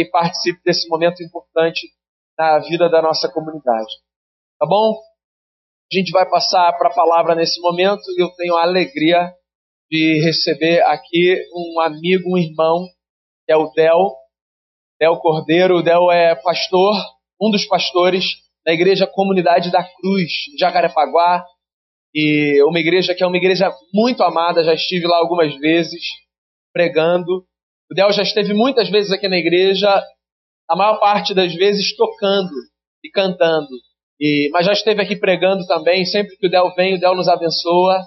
[0.00, 1.86] e participe desse momento importante
[2.38, 3.92] na vida da nossa comunidade.
[4.58, 4.94] Tá bom?
[5.92, 9.32] A gente vai passar para a palavra nesse momento e eu tenho a alegria
[9.90, 12.86] de receber aqui um amigo, um irmão,
[13.44, 14.14] que é o Del,
[15.00, 15.78] Del Cordeiro.
[15.78, 16.94] O Del é pastor,
[17.40, 18.24] um dos pastores
[18.64, 21.44] da Igreja Comunidade da Cruz, Jacarepaguá,
[22.14, 26.02] e uma igreja que é uma igreja muito amada, já estive lá algumas vezes
[26.72, 27.44] pregando.
[27.90, 29.88] O Del já esteve muitas vezes aqui na igreja,
[30.68, 32.52] a maior parte das vezes tocando
[33.04, 33.68] e cantando.
[34.20, 36.04] E, mas já esteve aqui pregando também.
[36.04, 37.98] Sempre que o Del vem, o Del nos abençoa.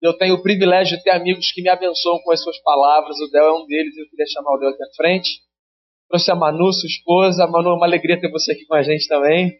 [0.00, 3.18] Eu tenho o privilégio de ter amigos que me abençoam com as suas palavras.
[3.20, 3.96] O Del é um deles.
[3.98, 5.28] Eu queria chamar o Del aqui à frente.
[6.08, 7.46] Trouxe a Manu, sua esposa.
[7.46, 9.52] Manu, é uma alegria ter você aqui com a gente também.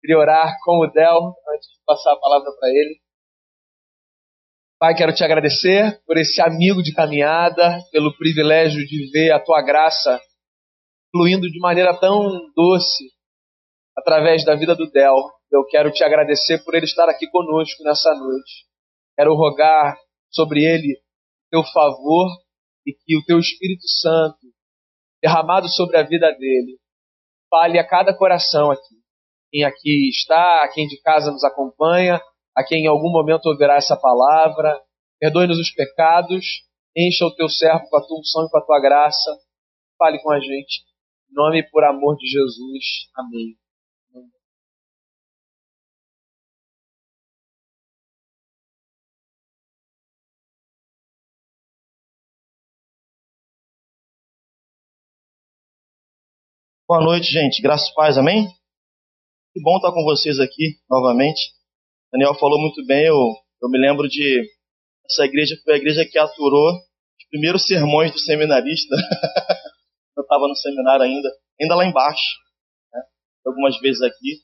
[0.00, 3.05] Queria orar com o Del antes de passar a palavra para ele.
[4.78, 9.62] Pai, quero te agradecer por esse amigo de caminhada, pelo privilégio de ver a tua
[9.62, 10.20] graça
[11.10, 13.04] fluindo de maneira tão doce
[13.96, 15.14] através da vida do Del.
[15.50, 18.66] Eu quero te agradecer por ele estar aqui conosco nessa noite.
[19.16, 19.96] Quero rogar
[20.30, 21.00] sobre ele
[21.50, 22.28] teu favor
[22.86, 24.40] e que o teu Espírito Santo,
[25.22, 26.78] derramado sobre a vida dele,
[27.48, 28.96] fale a cada coração aqui.
[29.50, 32.20] Quem aqui está, quem de casa nos acompanha,
[32.56, 34.80] a quem em algum momento ouvirá essa palavra.
[35.20, 36.44] Perdoe-nos os pecados,
[36.96, 39.30] encha o teu servo com a tua unção e com a tua graça.
[39.98, 40.84] Fale com a gente.
[41.30, 42.84] Em nome e por amor de Jesus.
[43.14, 43.56] Amém.
[56.88, 57.60] Boa noite, gente.
[57.60, 58.46] Graças a paz, amém?
[59.52, 61.55] Que bom estar com vocês aqui novamente.
[62.16, 63.20] Daniel falou muito bem, eu,
[63.62, 64.42] eu me lembro de.
[65.04, 68.96] Essa igreja foi a igreja que aturou os primeiros sermões do seminarista.
[70.16, 71.28] eu estava no seminário ainda,
[71.60, 72.38] ainda lá embaixo,
[72.90, 73.02] né?
[73.46, 74.40] algumas vezes aqui.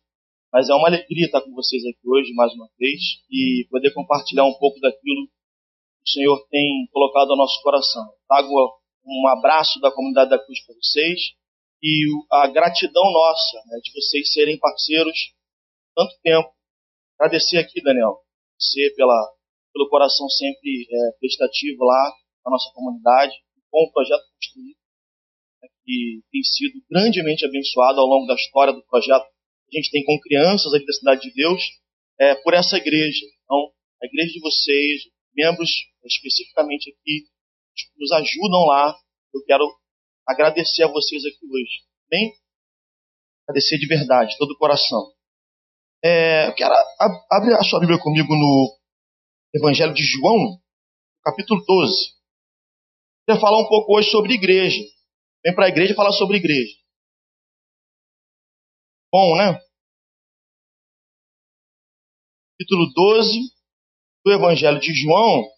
[0.53, 4.45] Mas é uma alegria estar com vocês aqui hoje, mais uma vez, e poder compartilhar
[4.45, 8.05] um pouco daquilo que o Senhor tem colocado ao nosso coração.
[8.29, 8.52] Trago
[9.07, 11.20] um abraço da comunidade da Cruz para vocês
[11.83, 15.17] e a gratidão nossa né, de vocês serem parceiros
[15.96, 16.52] tanto tempo.
[17.22, 18.18] Agradecer aqui, Daniel,
[18.58, 19.14] você pela,
[19.72, 22.12] pelo coração sempre é, prestativo lá
[22.44, 23.33] na nossa comunidade,
[23.70, 24.77] com o projeto construído,
[25.62, 29.24] né, que tem sido grandemente abençoado ao longo da história do projeto
[29.72, 31.62] a gente tem com crianças aqui da Cidade de Deus,
[32.18, 33.24] é, por essa igreja.
[33.44, 33.72] Então,
[34.02, 35.02] a igreja de vocês,
[35.33, 35.70] membros
[36.04, 37.24] especificamente aqui,
[37.96, 38.98] nos ajudam lá.
[39.33, 39.64] Eu quero
[40.27, 41.86] agradecer a vocês aqui hoje.
[42.10, 42.34] Bem?
[43.48, 45.14] Agradecer de verdade, todo o coração.
[46.05, 46.74] É, eu quero
[47.30, 48.77] abrir a sua Bíblia comigo no
[49.55, 50.61] Evangelho de João,
[51.23, 51.92] capítulo 12.
[51.92, 54.83] Eu quero falar um pouco hoje sobre igreja.
[55.45, 56.74] Vem para a igreja falar sobre igreja.
[59.13, 59.61] Bom, né?
[62.58, 63.39] Capítulo 12
[64.24, 65.48] do Evangelho de João.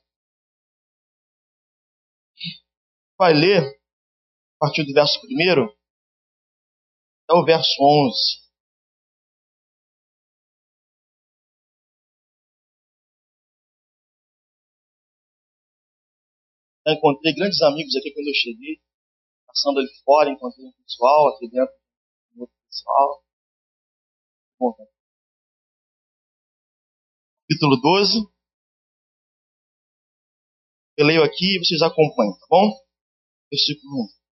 [3.18, 5.62] Vai ler a partir do verso 1
[7.22, 8.43] até o verso 11.
[16.86, 18.80] Encontrei grandes amigos aqui quando eu cheguei,
[19.46, 21.74] passando ali fora, encontrei um pessoal aqui dentro,
[22.36, 23.24] um outro pessoal.
[24.58, 24.74] Bom,
[27.48, 28.18] capítulo 12.
[30.96, 32.70] Eu leio aqui e vocês acompanham, tá bom?
[33.50, 34.24] Versículo 1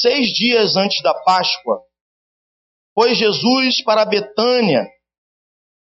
[0.00, 1.84] seis dias antes da Páscoa,
[2.94, 4.86] foi Jesus para Betânia,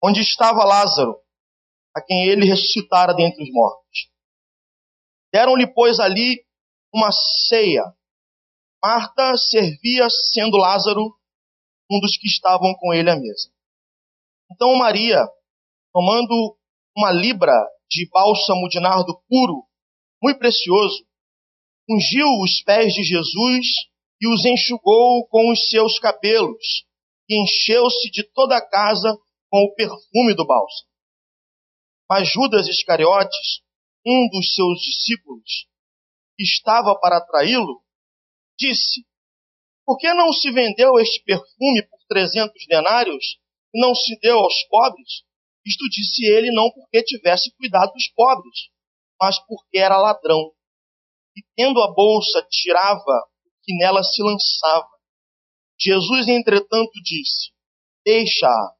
[0.04, 1.18] onde estava Lázaro,
[1.96, 4.13] a quem ele ressuscitara dentre os mortos.
[5.34, 6.46] Deram-lhe, pois, ali
[6.94, 7.10] uma
[7.48, 7.84] ceia.
[8.84, 11.18] Marta servia, sendo Lázaro
[11.92, 13.52] um dos que estavam com ele à mesa.
[14.52, 15.20] Então Maria,
[15.92, 16.58] tomando
[16.96, 17.54] uma libra
[17.90, 19.66] de bálsamo de nardo puro,
[20.22, 21.06] muito precioso,
[21.90, 23.66] ungiu os pés de Jesus
[24.22, 26.86] e os enxugou com os seus cabelos,
[27.28, 29.18] e encheu-se de toda a casa
[29.50, 30.90] com o perfume do bálsamo.
[32.10, 33.63] Mas Judas Iscariotes,
[34.06, 35.68] um dos seus discípulos,
[36.36, 37.82] que estava para traí-lo,
[38.58, 39.06] disse:
[39.86, 43.40] Por que não se vendeu este perfume por trezentos denários
[43.74, 45.24] e não se deu aos pobres?
[45.66, 48.70] Isto disse ele não porque tivesse cuidado dos pobres,
[49.20, 50.52] mas porque era ladrão
[51.36, 54.90] e tendo a bolsa, tirava o que nela se lançava.
[55.80, 57.52] Jesus, entretanto, disse:
[58.06, 58.76] Deixa-a,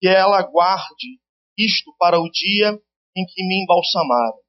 [0.00, 1.20] que ela guarde
[1.58, 2.80] isto para o dia
[3.16, 4.39] em que me embalsamarem.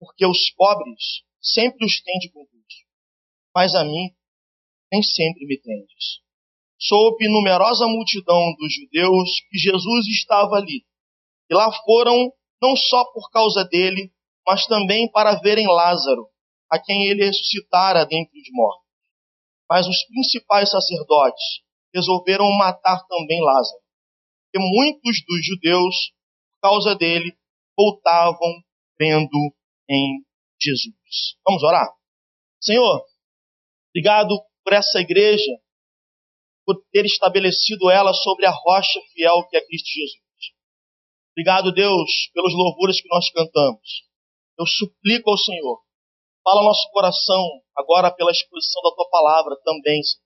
[0.00, 2.88] Porque os pobres sempre os têm de convosco,
[3.54, 4.14] mas a mim
[4.90, 6.20] nem sempre me tendes.
[6.78, 10.84] Soube numerosa multidão dos judeus que Jesus estava ali.
[11.50, 14.10] E lá foram não só por causa dele,
[14.46, 16.26] mas também para verem Lázaro,
[16.70, 18.86] a quem ele ressuscitara dentre os mortos.
[19.68, 21.60] Mas os principais sacerdotes
[21.94, 23.80] resolveram matar também Lázaro,
[24.44, 26.12] porque muitos dos judeus,
[26.52, 27.36] por causa dele,
[27.76, 28.52] voltavam
[28.96, 29.54] crendo
[29.90, 30.24] em
[30.62, 30.94] Jesus.
[31.44, 31.88] Vamos orar?
[32.62, 33.04] Senhor,
[33.90, 35.50] obrigado por essa igreja,
[36.64, 40.20] por ter estabelecido ela sobre a rocha fiel que é Cristo Jesus.
[41.32, 44.04] Obrigado, Deus, pelos louvores que nós cantamos.
[44.58, 45.80] Eu suplico ao Senhor,
[46.44, 47.44] fala nosso coração
[47.76, 50.02] agora pela exposição da tua palavra também.
[50.02, 50.24] Senhor.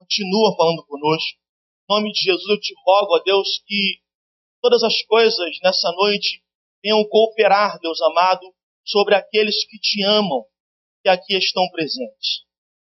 [0.00, 1.38] Continua falando conosco.
[1.88, 4.00] Em nome de Jesus, eu te rogo, ó Deus, que
[4.60, 6.42] todas as coisas nessa noite
[6.82, 8.46] venham cooperar, Deus amado,
[8.84, 10.44] sobre aqueles que te amam,
[11.02, 12.44] que aqui estão presentes,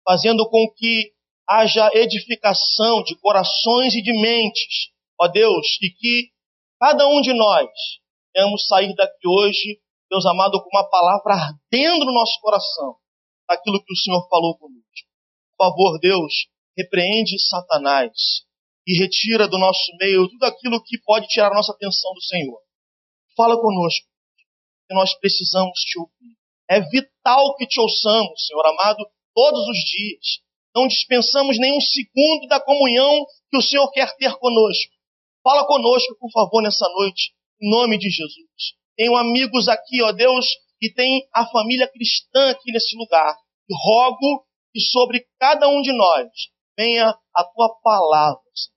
[0.04, 1.14] fazendo com que
[1.48, 6.30] haja edificação de corações e de mentes, ó Deus, e que
[6.80, 7.70] cada um de nós
[8.36, 9.80] venhamos sair daqui hoje,
[10.10, 12.96] Deus amado, com uma palavra ardendo no nosso coração,
[13.48, 14.86] daquilo que o Senhor falou conosco.
[15.58, 16.48] Por favor, Deus,
[16.78, 18.12] repreende Satanás
[18.86, 22.60] e retira do nosso meio tudo aquilo que pode tirar a nossa atenção do Senhor.
[23.36, 24.08] Fala conosco,
[24.88, 26.36] que nós precisamos te ouvir.
[26.70, 30.42] É vital que te ouçamos, Senhor amado, todos os dias.
[30.76, 34.94] Não dispensamos nenhum segundo da comunhão que o Senhor quer ter conosco.
[35.44, 38.76] Fala conosco, por favor, nessa noite, em nome de Jesus.
[38.98, 40.48] Tenho amigos aqui, ó Deus,
[40.80, 43.36] que tem a família cristã aqui nesse lugar.
[43.70, 46.30] E rogo que sobre cada um de nós
[46.78, 48.76] venha a tua palavra, Senhor.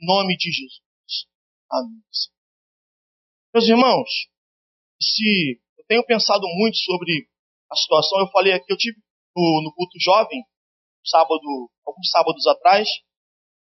[0.00, 0.80] Em nome de Jesus.
[1.70, 2.02] Amém.
[3.52, 4.08] Meus irmãos,
[5.04, 7.28] se eu tenho pensado muito sobre
[7.70, 8.96] a situação, eu falei aqui, eu tive
[9.36, 10.42] no, no culto jovem,
[11.04, 12.88] sábado, alguns sábados atrás,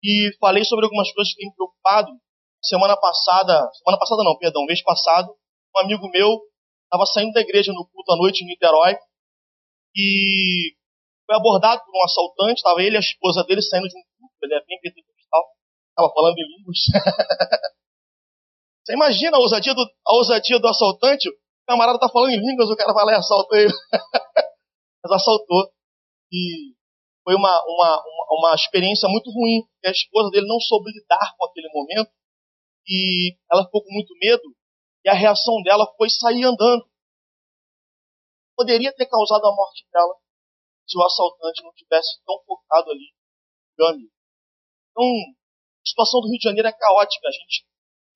[0.04, 2.12] e falei sobre algumas coisas que têm me preocupado.
[2.62, 5.34] Semana passada, semana passada não, perdão, mês passado,
[5.76, 6.40] um amigo meu
[6.84, 8.98] estava saindo da igreja no culto à noite em Niterói
[9.96, 10.74] e
[11.26, 14.36] foi abordado por um assaltante, estava ele e a esposa dele saindo de um culto,
[14.42, 15.44] ele é bem pentecostal,
[15.90, 16.80] estava falando em línguas.
[18.90, 21.30] Você imagina a ousadia do, a ousadia do assaltante?
[21.30, 21.34] O
[21.68, 23.72] camarada está falando em línguas, o cara vai lá e assalta ele.
[25.06, 25.72] Mas assaltou.
[26.34, 26.74] E
[27.24, 31.70] foi uma, uma, uma, experiência muito ruim, a esposa dele não soube lidar com aquele
[31.72, 32.10] momento.
[32.88, 34.42] E ela ficou com muito medo.
[35.06, 36.84] E a reação dela foi sair andando.
[38.58, 40.16] Poderia ter causado a morte dela
[40.88, 43.14] se o assaltante não tivesse tão focado ali.
[43.76, 47.28] Então, a situação do Rio de Janeiro é caótica.
[47.28, 47.69] A gente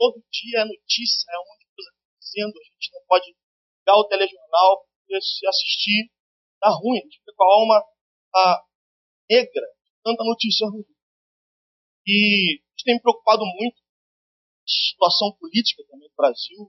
[0.03, 4.83] todo dia é notícia, é uma coisa acontecendo, a gente não pode ligar o telejornal,
[5.07, 6.11] se assistir,
[6.59, 7.77] dá ruim, a gente fica com a alma
[8.35, 8.65] a,
[9.31, 9.63] negra,
[10.03, 10.83] tanta notícia ruim.
[12.05, 16.67] E isso tem me preocupado muito, a situação política também do Brasil,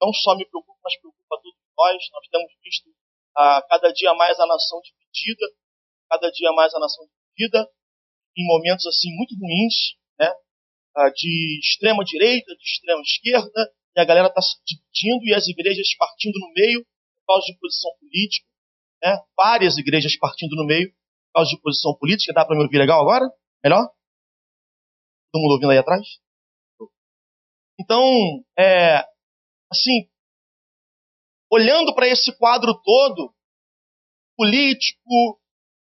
[0.00, 2.94] não só me preocupa, mas preocupa todos nós, nós temos visto
[3.34, 5.46] a, cada dia mais a nação dividida,
[6.08, 7.04] cada dia mais a nação
[7.34, 7.66] dividida,
[8.36, 9.98] em momentos assim muito ruins?
[11.14, 15.94] De extrema direita, de extrema esquerda, e a galera está se dividindo e as igrejas
[15.98, 16.84] partindo no meio
[17.14, 18.46] por causa de posição política.
[19.02, 19.18] Né?
[19.36, 22.32] Várias igrejas partindo no meio por causa de posição política.
[22.32, 23.24] Dá para me ouvir legal agora?
[23.64, 23.88] Melhor?
[25.32, 26.06] Todo mundo ouvindo aí atrás?
[27.78, 28.02] Então,
[28.58, 29.04] é,
[29.70, 30.08] assim,
[31.50, 33.34] olhando para esse quadro todo,
[34.36, 35.40] político,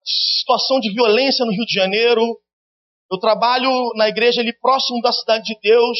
[0.03, 2.21] situação de violência no Rio de Janeiro,
[3.11, 5.97] eu trabalho na igreja ali próximo da cidade de Deus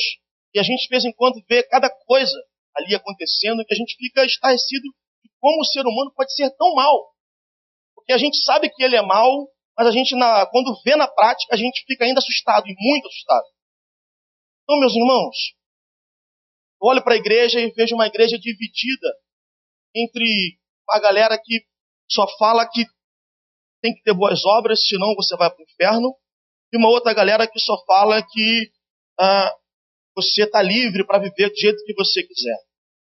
[0.53, 2.33] e a gente de vez em quando vê cada coisa
[2.75, 4.83] ali acontecendo que a gente fica estarrecido
[5.21, 7.11] de como o ser humano pode ser tão mal.
[7.93, 11.07] Porque a gente sabe que ele é mal, mas a gente, na, quando vê na
[11.07, 13.45] prática, a gente fica ainda assustado e muito assustado.
[14.63, 15.35] Então, meus irmãos,
[16.81, 19.07] eu olho para a igreja e vejo uma igreja dividida
[19.93, 20.57] entre
[20.89, 21.65] a galera que
[22.09, 22.85] só fala que
[23.81, 26.15] tem que ter boas obras, senão você vai para o inferno,
[26.71, 28.71] e uma outra galera que só fala que
[29.19, 29.53] ah,
[30.15, 32.57] você está livre para viver do jeito que você quiser.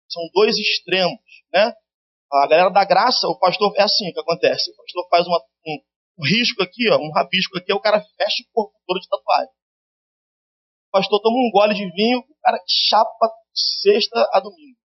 [0.08, 1.18] São dois extremos,
[1.52, 1.72] né?
[2.32, 4.70] A galera da graça, o pastor, é assim que acontece.
[4.70, 5.78] O pastor faz uma, um,
[6.18, 9.54] um, risco aqui, ó, um rabisco aqui, o cara fecha o corpo todo de tatuagem.
[10.88, 13.30] O pastor toma um gole de vinho, o cara chapa
[13.82, 14.78] sexta a domingo.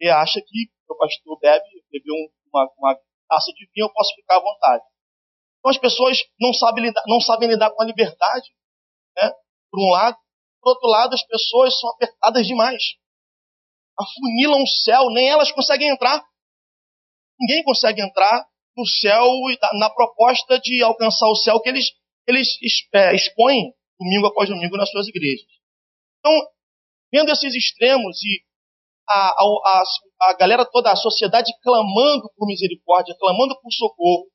[0.00, 2.14] E acha que o pastor bebe, bebeu
[2.52, 2.94] uma, uma
[3.28, 4.84] taça de vinho, eu posso ficar à vontade.
[5.58, 8.48] Então as pessoas não sabem lidar, não sabem lidar com a liberdade,
[9.16, 9.30] né?
[9.70, 10.16] por um lado.
[10.60, 12.82] Por outro lado, as pessoas são apertadas demais.
[13.98, 16.24] Afunilam o céu, nem elas conseguem entrar.
[17.40, 18.46] Ninguém consegue entrar
[18.76, 19.24] no céu
[19.78, 21.86] na proposta de alcançar o céu que eles,
[22.26, 22.48] eles
[22.94, 25.46] é, expõem domingo após domingo nas suas igrejas.
[26.18, 26.32] Então,
[27.12, 28.42] vendo esses extremos e
[29.08, 29.82] a, a,
[30.22, 34.26] a, galera toda, a sociedade clamando por misericórdia, clamando por socorro,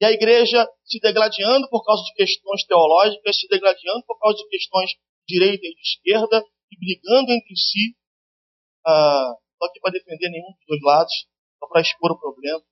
[0.00, 4.48] e a igreja se degladiando por causa de questões teológicas, se degladiando por causa de
[4.48, 7.96] questões de direita e de esquerda, e brigando entre si.
[8.86, 11.12] Ah, estou aqui para defender nenhum dos dois lados,
[11.58, 12.62] só para expor o problema.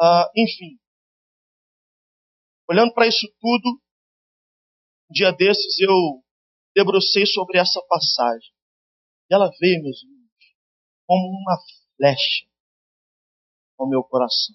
[0.00, 0.78] Ah, enfim,
[2.68, 3.80] olhando para isso tudo,
[5.10, 5.92] um dia desses eu
[6.74, 8.52] debrucei sobre essa passagem.
[9.30, 10.16] E ela veio, meus irmãos,
[11.06, 11.58] como uma
[11.96, 12.46] flecha
[13.78, 14.54] ao meu coração.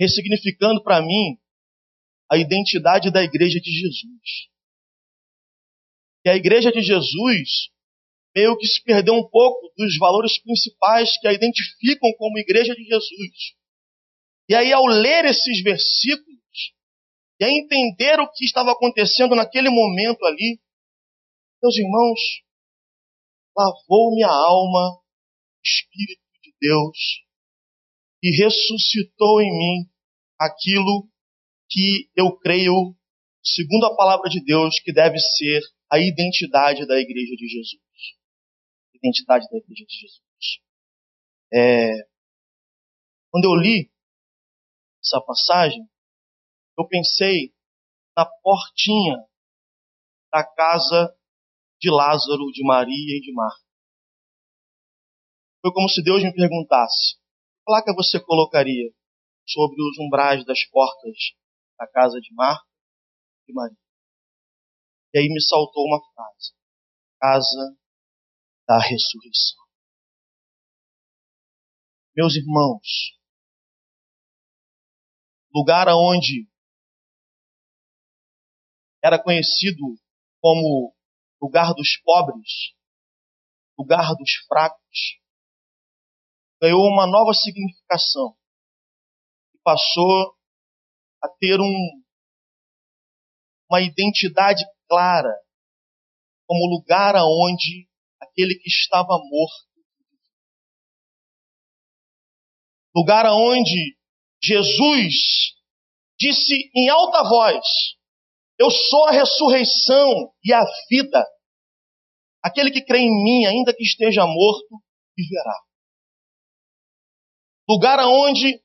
[0.00, 1.38] Ressignificando para mim
[2.30, 4.48] a identidade da igreja de Jesus.
[6.24, 7.70] E a igreja de Jesus
[8.34, 12.84] meio que se perdeu um pouco dos valores principais que a identificam como igreja de
[12.84, 13.54] Jesus.
[14.48, 16.30] E aí, ao ler esses versículos,
[17.40, 20.60] e a entender o que estava acontecendo naquele momento ali,
[21.62, 22.20] meus irmãos,
[23.56, 25.00] lavou minha alma,
[25.64, 26.96] Espírito de Deus,
[28.22, 29.90] e ressuscitou em mim
[30.38, 31.08] aquilo
[31.68, 32.94] que eu creio,
[33.42, 35.60] segundo a palavra de Deus, que deve ser
[35.90, 37.80] a identidade da igreja de Jesus.
[38.94, 40.20] Identidade da igreja de Jesus.
[41.52, 41.90] É,
[43.30, 43.90] quando eu li
[45.02, 45.88] essa passagem,
[46.78, 47.54] eu pensei
[48.16, 49.16] na portinha
[50.32, 51.16] da casa
[51.80, 53.64] de Lázaro, de Maria e de Marta.
[55.62, 57.19] Foi como se Deus me perguntasse:
[57.64, 58.92] placa você colocaria
[59.46, 61.16] sobre os umbrais das portas
[61.78, 62.66] da casa de Marta
[63.48, 63.76] e Maria?
[65.14, 66.54] E aí me saltou uma frase:
[67.20, 67.76] Casa
[68.66, 69.60] da ressurreição.
[72.16, 73.18] Meus irmãos,
[75.52, 76.48] lugar aonde
[79.02, 79.96] era conhecido
[80.40, 80.94] como
[81.40, 82.74] lugar dos pobres,
[83.78, 85.19] lugar dos fracos,
[86.60, 88.36] ganhou uma nova significação
[89.54, 90.34] e passou
[91.22, 92.02] a ter um,
[93.70, 95.34] uma identidade clara
[96.46, 97.88] como lugar aonde
[98.20, 99.70] aquele que estava morto
[102.94, 103.96] lugar aonde
[104.42, 105.54] Jesus
[106.18, 107.64] disse em alta voz:
[108.58, 111.26] eu sou a ressurreição e a vida.
[112.42, 114.82] Aquele que crê em mim, ainda que esteja morto,
[115.16, 115.54] viverá.
[117.70, 118.60] Lugar aonde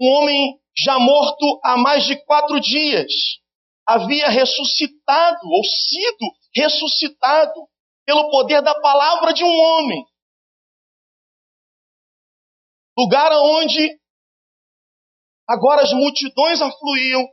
[0.00, 3.12] um homem já morto há mais de quatro dias
[3.86, 7.68] havia ressuscitado, ou sido ressuscitado,
[8.04, 10.04] pelo poder da palavra de um homem.
[12.98, 14.00] Lugar aonde
[15.48, 17.24] agora as multidões afluíam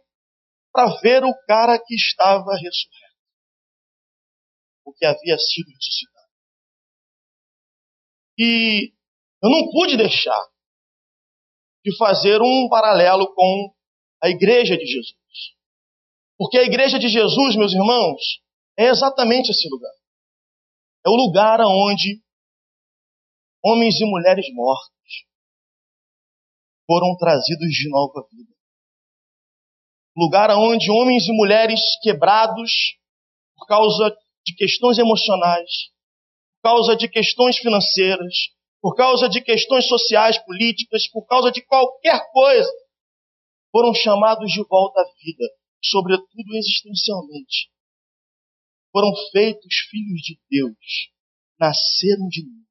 [0.72, 3.18] para ver o cara que estava ressurreto,
[4.86, 6.28] o que havia sido ressuscitado.
[8.38, 8.94] E
[9.42, 10.48] eu não pude deixar
[11.88, 13.74] de fazer um paralelo com
[14.22, 15.16] a igreja de Jesus.
[16.38, 18.42] Porque a igreja de Jesus, meus irmãos,
[18.78, 19.94] é exatamente esse lugar.
[21.06, 22.22] É o lugar onde
[23.64, 25.26] homens e mulheres mortos
[26.86, 28.58] foram trazidos de nova vida
[30.18, 32.98] lugar onde homens e mulheres quebrados
[33.56, 35.92] por causa de questões emocionais,
[36.56, 38.34] por causa de questões financeiras,
[38.82, 42.72] por causa de questões sociais, políticas, por causa de qualquer coisa,
[43.72, 45.46] foram chamados de volta à vida,
[45.84, 47.70] sobretudo existencialmente.
[48.92, 51.12] Foram feitos filhos de Deus,
[51.60, 52.68] nasceram de novo.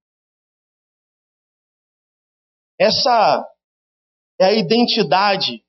[2.78, 3.44] Essa
[4.40, 5.64] é a identidade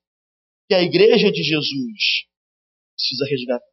[0.67, 2.27] que a igreja de Jesus
[2.96, 3.65] precisa resgatar.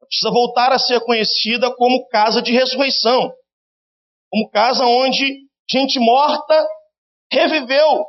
[0.00, 3.34] Ela precisa voltar a ser conhecida como casa de ressurreição,
[4.30, 6.68] como casa onde gente morta
[7.30, 8.04] reviveu.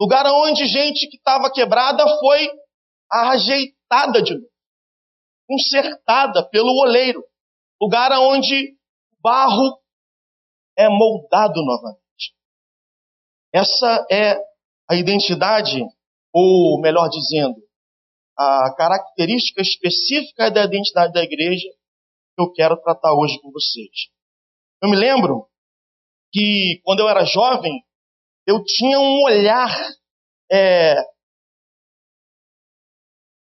[0.00, 2.50] Lugar onde gente que estava quebrada foi
[3.10, 4.50] ajeitada de novo,
[5.48, 7.24] consertada pelo oleiro.
[7.80, 8.72] Lugar onde
[9.12, 9.80] o barro
[10.76, 12.34] é moldado novamente.
[13.52, 14.36] Essa é
[14.88, 15.80] a identidade,
[16.32, 17.56] ou melhor dizendo,
[18.36, 21.68] a característica específica da identidade da igreja
[22.34, 24.13] que eu quero tratar hoje com vocês.
[24.82, 25.48] Eu me lembro
[26.32, 27.72] que quando eu era jovem,
[28.46, 29.70] eu tinha um olhar
[30.50, 30.94] é,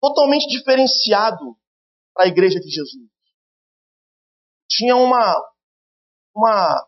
[0.01, 1.57] totalmente diferenciado
[2.13, 3.09] para a igreja de Jesus.
[4.69, 5.35] Tinha uma,
[6.35, 6.87] uma,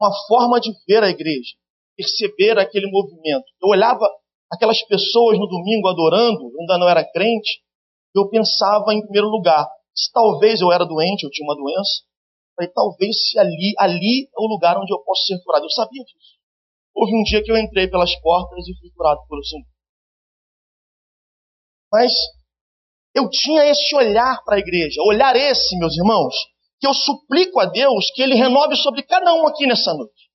[0.00, 1.56] uma forma de ver a igreja
[1.96, 3.44] perceber aquele movimento.
[3.62, 4.04] Eu olhava
[4.50, 7.62] aquelas pessoas no domingo adorando, eu ainda não era crente,
[8.14, 12.02] eu pensava em primeiro lugar, se talvez eu era doente, eu tinha uma doença,
[12.56, 15.64] falei, talvez se ali, ali é o lugar onde eu posso ser curado.
[15.64, 16.38] Eu sabia disso.
[16.94, 19.66] Houve um dia que eu entrei pelas portas e fui curado pelo Senhor.
[21.90, 22.12] Mas
[23.14, 26.34] eu tinha esse olhar para a igreja, olhar esse, meus irmãos,
[26.80, 30.30] que eu suplico a Deus que Ele renove sobre cada um aqui nessa noite.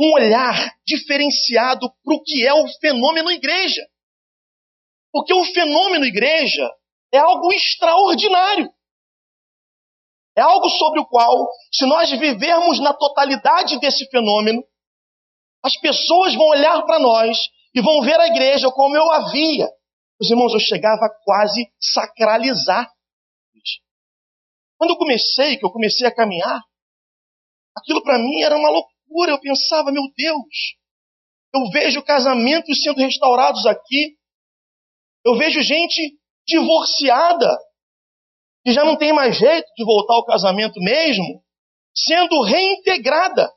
[0.00, 3.82] Um olhar diferenciado para o que é o fenômeno igreja.
[5.12, 6.68] Porque o fenômeno igreja
[7.12, 8.70] é algo extraordinário.
[10.38, 14.62] É algo sobre o qual, se nós vivermos na totalidade desse fenômeno,
[15.64, 17.36] as pessoas vão olhar para nós
[17.74, 19.68] e vão ver a igreja como eu havia.
[20.20, 22.88] Os irmãos, eu chegava a quase sacralizar.
[24.76, 26.62] Quando eu comecei, que eu comecei a caminhar,
[27.76, 29.32] aquilo para mim era uma loucura.
[29.32, 30.76] Eu pensava, meu Deus,
[31.52, 34.16] eu vejo casamentos sendo restaurados aqui,
[35.26, 36.16] eu vejo gente
[36.46, 37.58] divorciada,
[38.68, 41.42] que já não tem mais jeito de voltar ao casamento mesmo,
[41.96, 43.50] sendo reintegrada,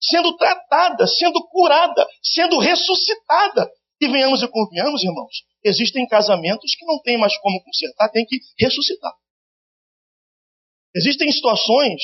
[0.00, 3.68] sendo tratada, sendo curada, sendo ressuscitada.
[4.00, 8.38] E venhamos e convenhamos, irmãos, existem casamentos que não tem mais como consertar, tem que
[8.60, 9.12] ressuscitar.
[10.94, 12.00] Existem situações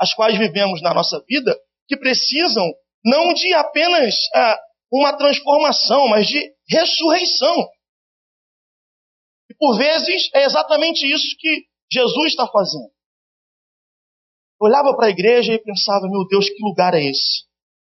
[0.00, 1.54] as quais vivemos na nossa vida
[1.86, 2.64] que precisam
[3.04, 4.58] não de apenas ah,
[4.90, 7.68] uma transformação, mas de ressurreição.
[9.50, 12.90] E por vezes é exatamente isso que Jesus está fazendo.
[14.60, 17.44] Olhava para a igreja e pensava, meu Deus, que lugar é esse?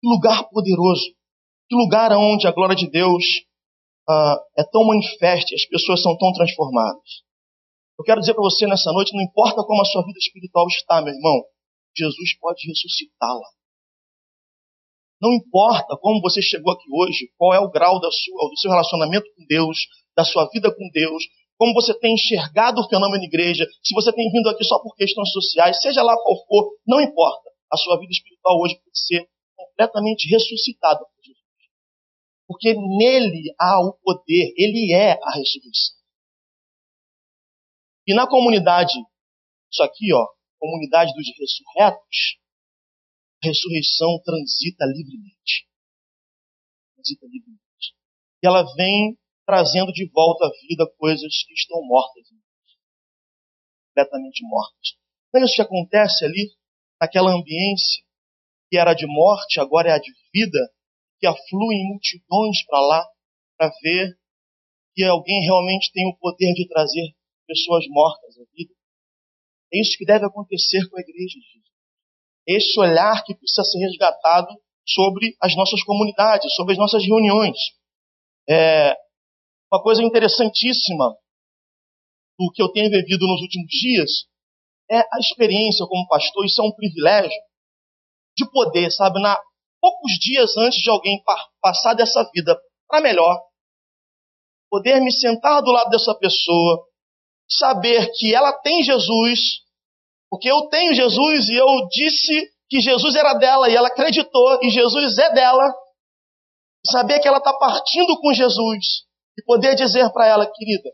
[0.01, 1.15] Que lugar poderoso.
[1.69, 3.25] Que lugar onde a glória de Deus
[4.09, 7.23] uh, é tão manifesta as pessoas são tão transformadas.
[7.99, 11.03] Eu quero dizer para você nessa noite, não importa como a sua vida espiritual está,
[11.03, 11.43] meu irmão,
[11.97, 13.49] Jesus pode ressuscitá-la.
[15.21, 18.71] Não importa como você chegou aqui hoje, qual é o grau da sua, do seu
[18.71, 19.77] relacionamento com Deus,
[20.17, 21.25] da sua vida com Deus,
[21.59, 25.33] como você tem enxergado o fenômeno igreja, se você tem vindo aqui só por questões
[25.33, 27.51] sociais, seja lá qual for, não importa.
[27.71, 31.43] A sua vida espiritual hoje pode ser completamente ressuscitada por Jesus.
[32.47, 35.99] Porque nele há o poder, ele é a ressurreição.
[38.07, 38.95] E na comunidade,
[39.71, 40.27] isso aqui, ó,
[40.59, 42.39] comunidade dos ressurretos,
[43.43, 45.69] a ressurreição transita livremente.
[46.95, 47.95] Transita livremente.
[48.43, 49.19] E ela vem
[49.49, 52.29] trazendo de volta à vida coisas que estão mortas,
[53.89, 54.99] completamente mortas.
[55.35, 56.53] É isso que acontece ali,
[57.01, 58.05] naquela ambiência
[58.69, 60.59] que era de morte, agora é a de vida,
[61.19, 63.09] que afluem multidões para lá
[63.57, 64.19] para ver
[64.95, 67.15] que alguém realmente tem o poder de trazer
[67.47, 68.75] pessoas mortas à vida.
[69.73, 71.69] É isso que deve acontecer com a igreja de Jesus.
[72.47, 74.49] Esse olhar que precisa ser resgatado
[74.87, 77.57] sobre as nossas comunidades, sobre as nossas reuniões.
[78.47, 78.95] É,
[79.71, 81.15] uma coisa interessantíssima
[82.39, 84.11] do que eu tenho vivido nos últimos dias
[84.91, 86.45] é a experiência como pastor.
[86.47, 87.39] Isso é um privilégio
[88.37, 89.39] de poder, sabe, na
[89.81, 91.23] poucos dias antes de alguém
[91.61, 93.41] passar dessa vida para melhor,
[94.71, 96.85] poder me sentar do lado dessa pessoa,
[97.49, 99.39] saber que ela tem Jesus,
[100.31, 104.71] porque eu tenho Jesus e eu disse que Jesus era dela e ela acreditou e
[104.71, 105.65] Jesus é dela,
[106.87, 109.08] saber que ela está partindo com Jesus
[109.39, 110.91] e poder dizer para ela, querida,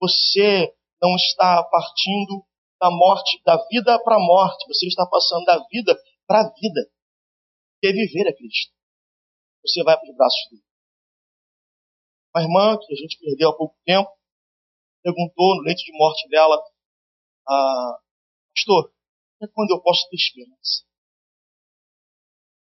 [0.00, 2.42] você não está partindo
[2.80, 5.94] da morte, da vida para a morte, você está passando da vida
[6.26, 6.90] para a vida.
[7.82, 8.72] Que viver é Cristo.
[9.64, 10.64] Você vai para os braços dele.
[12.34, 14.10] Uma irmã que a gente perdeu há pouco tempo
[15.02, 16.56] perguntou no leito de morte dela,
[17.48, 17.98] ah,
[18.54, 18.94] pastor,
[19.42, 20.86] é quando eu posso ter esperança?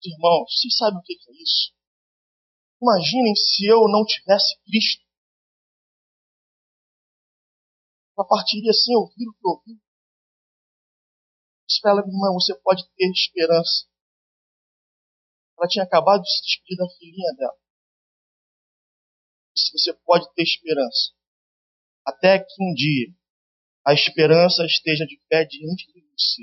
[0.04, 1.74] Irmãos, vocês sabem o que é isso?
[2.82, 5.06] Imaginem se eu não tivesse Cristo.
[8.18, 9.80] Ela partiria sem ouvir o que ouviu.
[11.68, 13.86] Disse para ela, irmã, você pode ter esperança.
[15.56, 17.58] Ela tinha acabado de se despedir da filhinha dela.
[19.54, 21.14] Disse, você pode ter esperança.
[22.04, 23.14] Até que um dia
[23.86, 26.42] a esperança esteja de pé diante de você.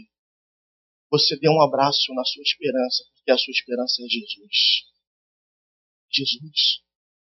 [1.12, 4.89] Você dê um abraço na sua esperança, porque a sua esperança é Jesus.
[6.12, 6.82] Jesus.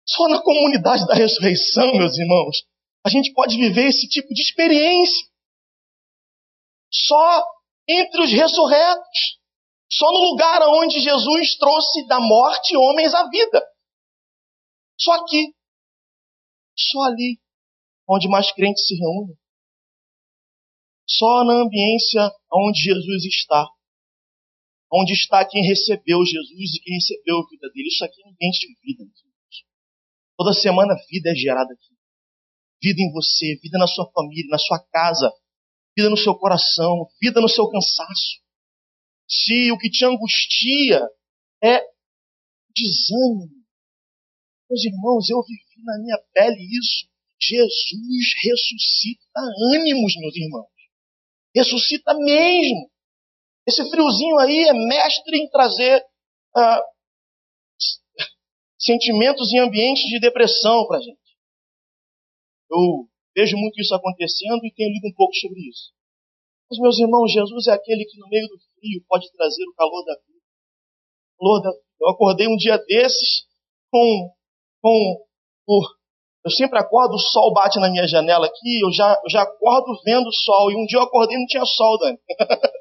[0.05, 2.65] Só na comunidade da ressurreição, meus irmãos,
[3.05, 5.27] a gente pode viver esse tipo de experiência.
[6.91, 7.43] Só
[7.87, 9.39] entre os ressurretos.
[9.91, 13.61] Só no lugar onde Jesus trouxe da morte homens à vida.
[14.99, 15.53] Só aqui.
[16.75, 17.39] Só ali.
[18.09, 19.37] Onde mais crentes se reúnem.
[21.07, 23.67] Só na ambiência onde Jesus está.
[24.93, 27.87] Onde está quem recebeu Jesus e quem recebeu a vida dele.
[27.87, 29.03] Isso aqui ambiente de vida.
[30.37, 31.93] Toda semana vida é gerada aqui.
[32.81, 35.31] Vida em você, vida na sua família, na sua casa,
[35.97, 38.43] vida no seu coração, vida no seu cansaço.
[39.27, 41.01] Se o que te angustia
[41.63, 41.81] é
[42.75, 43.63] desânimo,
[44.69, 47.07] meus irmãos, eu vivi na minha pele isso.
[47.41, 49.39] Jesus ressuscita
[49.73, 50.67] ânimos, meus irmãos.
[51.55, 52.92] Ressuscita mesmo.
[53.67, 56.03] Esse friozinho aí é mestre em trazer
[56.55, 56.81] ah,
[58.77, 61.17] sentimentos em ambientes de depressão para a gente.
[62.69, 65.93] Eu vejo muito isso acontecendo e tenho lido um pouco sobre isso.
[66.69, 70.03] Mas, meus irmãos, Jesus é aquele que no meio do frio pode trazer o calor
[70.03, 70.41] da vida.
[71.37, 71.83] O calor da vida.
[72.01, 73.45] Eu acordei um dia desses
[73.89, 74.33] com,
[74.81, 75.25] com
[75.65, 75.95] por,
[76.43, 79.97] eu sempre acordo, o sol bate na minha janela aqui, eu já, eu já acordo
[80.03, 80.71] vendo o sol.
[80.71, 82.17] E um dia eu acordei e não tinha sol, Dani.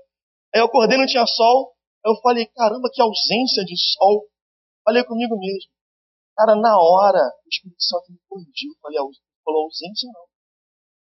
[0.55, 1.75] Aí eu acordei não tinha sol.
[2.05, 4.29] Aí eu falei, caramba, que ausência de sol.
[4.85, 5.71] Falei comigo mesmo.
[6.37, 8.73] Cara, na hora, o Espírito Santo me corrigiu.
[8.81, 8.99] Falei,
[9.45, 10.27] falou ausência não.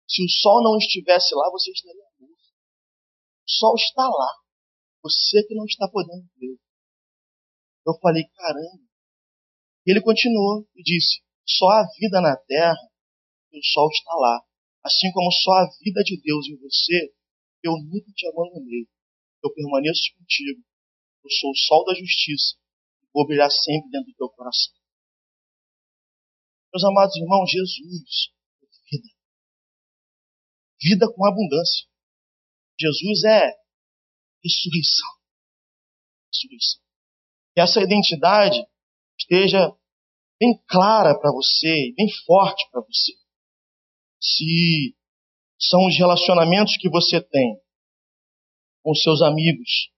[0.08, 2.34] Se o sol não estivesse lá, você estaria morto.
[2.34, 4.32] O sol está lá.
[5.02, 6.58] Você que não está podendo ver.
[7.86, 8.84] Eu falei, caramba.
[9.86, 12.92] E ele continuou e disse: só a vida na terra
[13.58, 14.40] o sol está lá.
[14.84, 17.14] Assim como só a vida de Deus em você,
[17.62, 18.88] eu nunca te abandonei.
[19.42, 20.62] Eu permaneço contigo.
[21.24, 22.56] Eu sou o sol da justiça
[23.02, 24.74] e vou brilhar sempre dentro do teu coração.
[26.72, 29.08] Meus amados irmãos, Jesus é vida.
[30.80, 31.86] Vida com abundância.
[32.80, 33.52] Jesus é
[34.42, 35.08] ressurreição.
[36.32, 36.82] Ressurreição.
[37.54, 38.58] Que essa identidade
[39.18, 39.70] esteja
[40.40, 43.12] bem clara para você, bem forte para você.
[44.20, 44.96] Se
[45.58, 47.61] são os relacionamentos que você tem
[48.82, 49.90] com seus amigos,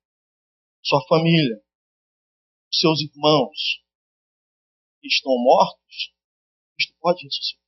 [0.82, 1.60] sua família,
[2.72, 3.82] seus irmãos
[5.00, 6.12] que estão mortos,
[6.76, 7.64] Cristo pode ressuscitar.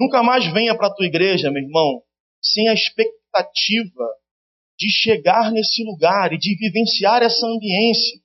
[0.00, 2.02] Nunca mais venha para a tua igreja, meu irmão,
[2.40, 4.04] sem a expectativa
[4.78, 8.22] de chegar nesse lugar e de vivenciar essa ambiência,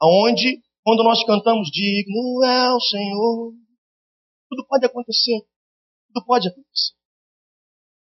[0.00, 3.54] aonde quando nós cantamos digno é o Senhor,
[4.50, 5.40] tudo pode acontecer,
[6.08, 6.94] tudo pode acontecer,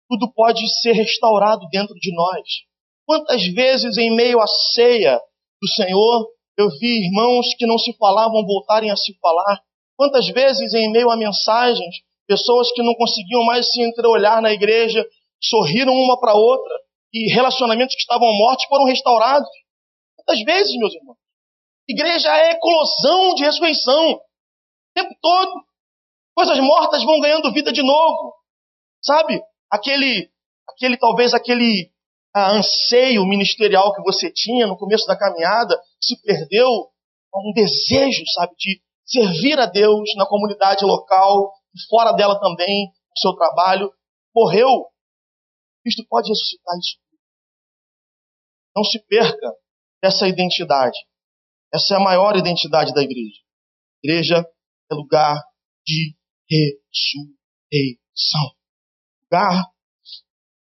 [0.09, 2.43] tudo pode ser restaurado dentro de nós.
[3.07, 5.21] Quantas vezes em meio à ceia
[5.61, 9.63] do Senhor eu vi irmãos que não se falavam voltarem a se falar.
[9.97, 15.07] Quantas vezes, em meio a mensagens, pessoas que não conseguiam mais se entreolhar na igreja
[15.43, 16.75] sorriram uma para outra
[17.13, 19.49] e relacionamentos que estavam mortos foram restaurados.
[20.17, 21.19] Quantas vezes, meus irmãos?
[21.89, 24.13] Igreja é eclosão de ressurreição.
[24.13, 24.21] O
[24.95, 25.53] tempo todo.
[26.35, 28.35] Coisas mortas vão ganhando vida de novo.
[29.03, 29.41] Sabe?
[29.71, 30.31] Aquele,
[30.69, 31.91] aquele talvez aquele
[32.35, 36.69] anseio ministerial que você tinha no começo da caminhada se perdeu,
[37.35, 43.19] um desejo, sabe, de servir a Deus na comunidade local e fora dela também, no
[43.19, 43.93] seu trabalho,
[44.35, 44.87] morreu.
[45.83, 46.99] Cristo pode ressuscitar isso.
[48.75, 49.53] Não se perca
[50.03, 50.99] essa identidade.
[51.73, 53.41] Essa é a maior identidade da igreja.
[54.03, 54.47] igreja
[54.91, 55.43] é lugar
[55.85, 56.15] de
[56.51, 58.56] ressurreição.
[59.31, 59.65] Lugar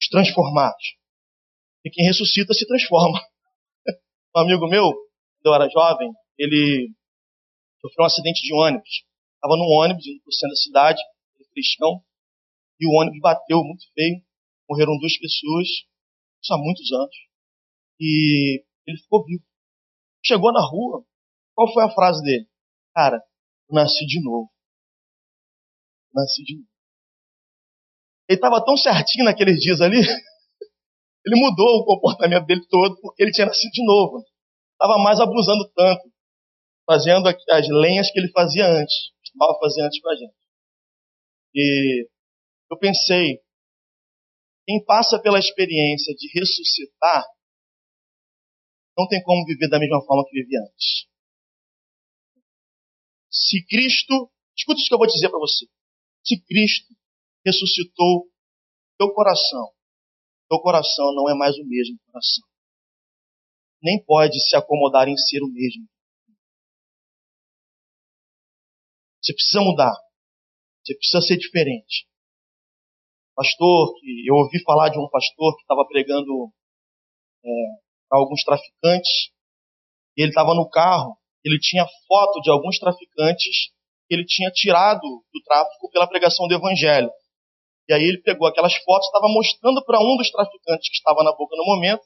[0.01, 0.97] de transformados.
[1.85, 3.21] E quem ressuscita se transforma.
[4.37, 6.93] Um amigo meu, quando eu era jovem, ele
[7.81, 9.05] sofreu um acidente de ônibus.
[9.37, 11.03] Estava num ônibus indo para o centro da cidade,
[11.55, 12.05] cristão,
[12.81, 14.21] e o ônibus bateu muito feio.
[14.69, 15.69] Morreram duas pessoas,
[16.43, 17.17] isso há muitos anos.
[18.01, 19.45] E ele ficou vivo.
[20.25, 21.07] Chegou na rua,
[21.55, 22.49] qual foi a frase dele?
[22.93, 23.23] Cara,
[23.71, 24.51] nasci de novo.
[26.13, 26.74] Nasci de novo.
[28.29, 30.01] Ele estava tão certinho naqueles dias ali
[31.27, 34.23] Ele mudou o comportamento dele todo porque ele tinha nascido de novo.
[34.73, 36.13] Estava mais abusando tanto,
[36.85, 40.35] fazendo as lenhas que ele fazia antes, estava fazendo antes com a gente.
[41.55, 42.09] E
[42.71, 43.41] eu pensei,
[44.67, 47.25] quem passa pela experiência de ressuscitar,
[48.97, 51.07] não tem como viver da mesma forma que vivia antes.
[53.31, 55.67] Se Cristo, escuta isso que eu vou dizer para você.
[56.23, 56.94] Se Cristo
[57.45, 58.29] ressuscitou
[58.99, 59.73] teu coração,
[60.49, 62.45] teu coração não é mais o mesmo coração.
[63.83, 65.87] Nem pode se acomodar em ser o mesmo.
[69.21, 69.95] Você precisa mudar.
[70.83, 72.07] Você precisa ser diferente.
[73.35, 73.95] Pastor,
[74.27, 76.53] eu ouvi falar de um pastor que estava pregando
[77.45, 77.49] é,
[78.13, 79.33] a alguns traficantes.
[80.17, 81.19] E ele estava no carro.
[81.45, 83.73] Ele tinha foto de alguns traficantes
[84.07, 87.11] que ele tinha tirado do tráfico pela pregação do evangelho.
[87.89, 91.33] E aí ele pegou aquelas fotos, estava mostrando para um dos traficantes que estava na
[91.33, 92.03] boca no momento,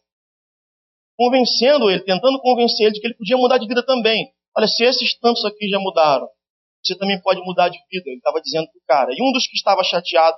[1.17, 4.33] convencendo ele, tentando convencer ele de que ele podia mudar de vida também.
[4.57, 6.29] Olha, se esses tantos aqui já mudaram,
[6.83, 8.05] você também pode mudar de vida.
[8.07, 9.11] Ele estava dizendo para o cara.
[9.13, 10.37] E um dos que estava chateado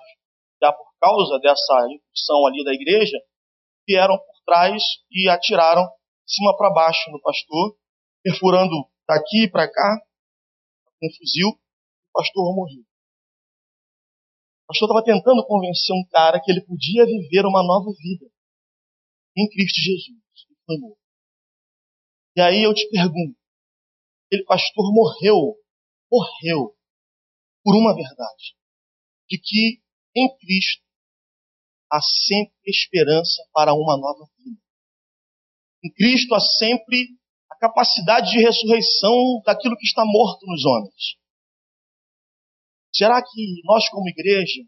[0.63, 3.17] já por causa dessa incursão ali da igreja,
[3.89, 7.77] vieram por trás e atiraram de cima para baixo no pastor,
[8.23, 8.77] perfurando
[9.09, 10.01] daqui para cá,
[11.01, 12.90] com um fuzil, o pastor morreu.
[14.71, 18.25] O pastor estava tentando convencer um cara que ele podia viver uma nova vida
[19.37, 20.97] em Cristo Jesus.
[22.37, 23.37] E aí eu te pergunto,
[24.27, 25.57] aquele pastor morreu,
[26.09, 26.77] morreu
[27.65, 28.55] por uma verdade,
[29.29, 29.83] de que
[30.15, 30.85] em Cristo
[31.91, 34.63] há sempre esperança para uma nova vida.
[35.83, 37.09] Em Cristo há sempre
[37.51, 41.20] a capacidade de ressurreição daquilo que está morto nos homens.
[42.93, 44.63] Será que nós, como igreja,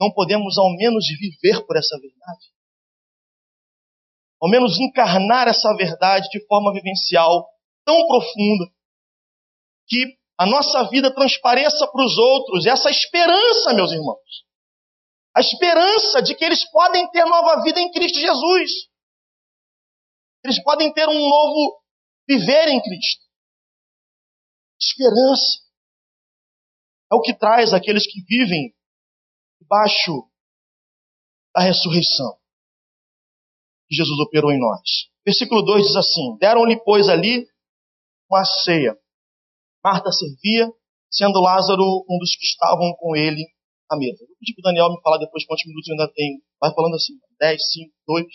[0.00, 2.52] não podemos ao menos viver por essa verdade?
[4.40, 7.48] Ao menos encarnar essa verdade de forma vivencial
[7.84, 8.66] tão profunda
[9.86, 14.44] que a nossa vida transpareça para os outros essa esperança, meus irmãos.
[15.34, 18.70] A esperança de que eles podem ter nova vida em Cristo Jesus.
[20.44, 21.82] Eles podem ter um novo
[22.28, 23.24] viver em Cristo.
[24.80, 25.63] Esperança
[27.14, 28.74] é o que traz aqueles que vivem
[29.60, 30.28] debaixo
[31.54, 32.36] da ressurreição
[33.88, 35.08] que Jesus operou em nós.
[35.24, 37.46] Versículo 2 diz assim: Deram-lhe, pois, ali
[38.30, 38.96] uma ceia.
[39.82, 40.70] Marta servia,
[41.10, 43.46] sendo Lázaro um dos que estavam com ele
[43.90, 44.24] à mesa.
[44.40, 46.42] Pedir para o Daniel me falar depois quantos minutos ainda tem.
[46.60, 48.26] Vai falando assim: 10, 5, 2.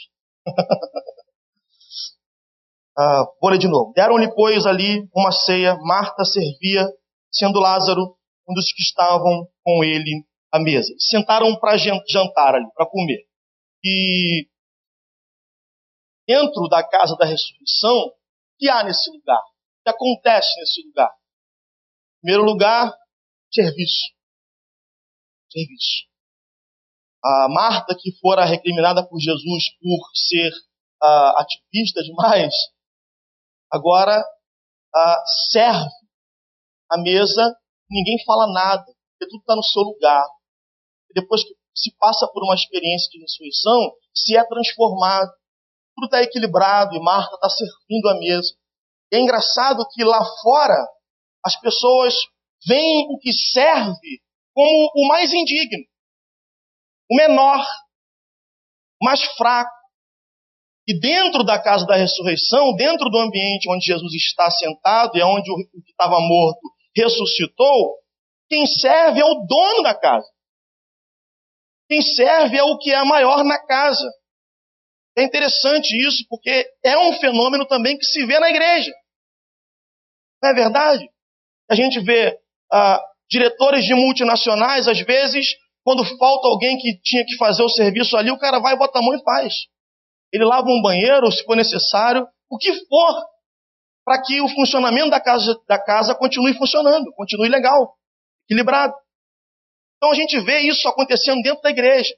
[2.98, 3.92] ah, vou ler de novo.
[3.94, 5.76] Deram-lhe, pois, ali uma ceia.
[5.82, 6.88] Marta servia,
[7.32, 8.16] sendo Lázaro
[8.50, 10.94] um dos que estavam com ele à mesa.
[10.98, 13.28] Sentaram para jantar ali, para comer.
[13.84, 14.48] E
[16.28, 18.14] dentro da casa da ressurreição, o
[18.58, 19.42] que há nesse lugar?
[19.42, 21.12] O que acontece nesse lugar?
[22.18, 22.94] Em primeiro lugar,
[23.54, 24.14] serviço.
[25.52, 26.10] Serviço.
[27.24, 30.52] A Marta, que fora recriminada por Jesus por ser
[31.04, 32.54] uh, ativista demais,
[33.72, 35.90] agora uh, serve
[36.92, 37.56] a mesa,
[37.90, 40.26] ninguém fala nada, porque tudo está no seu lugar.
[41.14, 45.32] Depois que se passa por uma experiência de ressurreição, se é transformado.
[45.96, 48.54] Tudo está equilibrado e Marta está servindo a mesa.
[49.12, 50.78] E é engraçado que lá fora
[51.44, 52.14] as pessoas
[52.68, 54.22] veem o que serve
[54.54, 55.84] como o mais indigno,
[57.10, 57.66] o menor,
[59.02, 59.72] o mais fraco.
[60.88, 65.52] E dentro da casa da ressurreição, dentro do ambiente onde Jesus está sentado e onde
[65.52, 66.60] o que estava morto
[67.00, 67.98] ressuscitou,
[68.50, 70.28] quem serve é o dono da casa.
[71.88, 74.08] Quem serve é o que é maior na casa.
[75.18, 78.92] É interessante isso, porque é um fenômeno também que se vê na igreja.
[80.42, 81.10] Não é verdade?
[81.70, 82.38] A gente vê
[82.72, 88.16] ah, diretores de multinacionais, às vezes, quando falta alguém que tinha que fazer o serviço
[88.16, 89.54] ali, o cara vai, bota a mão e faz.
[90.32, 93.26] Ele lava um banheiro, se for necessário, o que for,
[94.10, 97.94] para que o funcionamento da casa, da casa continue funcionando, continue legal,
[98.46, 98.96] equilibrado.
[99.98, 102.12] Então a gente vê isso acontecendo dentro da igreja.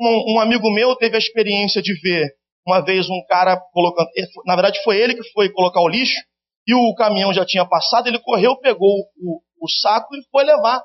[0.00, 2.34] Um, um amigo meu teve a experiência de ver
[2.66, 4.08] uma vez um cara colocando,
[4.46, 6.18] na verdade foi ele que foi colocar o lixo,
[6.66, 8.88] e o caminhão já tinha passado, ele correu, pegou
[9.18, 10.82] o, o saco e foi levar.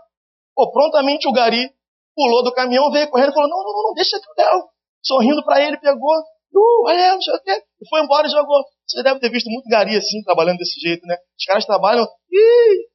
[0.54, 1.72] Pô, prontamente o gari
[2.14, 4.64] pulou do caminhão, veio correndo e falou: Não, não, não, deixa que eu.
[5.02, 6.14] Sorrindo para ele, pegou,
[6.54, 8.64] uh, quê, e foi embora e jogou.
[8.88, 11.16] Você deve ter visto muito gari assim, trabalhando desse jeito, né?
[11.38, 12.88] Os caras trabalham, ih,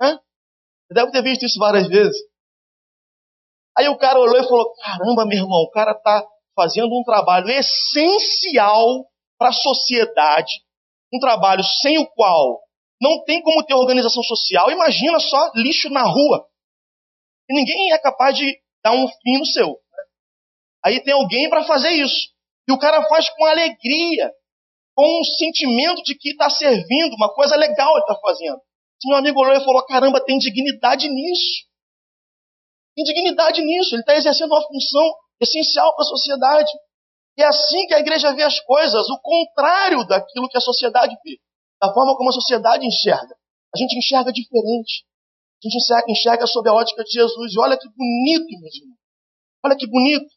[0.00, 0.18] né?
[0.86, 2.16] Você deve ter visto isso várias vezes.
[3.76, 7.48] Aí o cara olhou e falou: Caramba, meu irmão, o cara tá fazendo um trabalho
[7.48, 9.06] essencial
[9.38, 10.64] para a sociedade
[11.14, 12.60] um trabalho sem o qual
[13.00, 16.46] não tem como ter organização social, imagina só lixo na rua.
[17.48, 19.76] E ninguém é capaz de dar um fim no seu.
[20.84, 22.33] Aí tem alguém para fazer isso.
[22.68, 24.32] E o cara faz com alegria,
[24.94, 28.60] com um sentimento de que está servindo, uma coisa legal ele está fazendo.
[29.00, 31.66] Se meu amigo olhou e falou: caramba, tem dignidade nisso.
[32.94, 33.94] Tem dignidade nisso.
[33.94, 36.72] Ele está exercendo uma função essencial para a sociedade.
[37.36, 41.16] E é assim que a igreja vê as coisas, o contrário daquilo que a sociedade
[41.24, 41.38] vê,
[41.82, 43.34] da forma como a sociedade enxerga.
[43.74, 45.04] A gente enxerga diferente.
[45.62, 47.52] A gente enxerga, enxerga sob a ótica de Jesus.
[47.52, 48.98] E olha que bonito, meus irmãos.
[49.64, 50.32] Olha que bonito.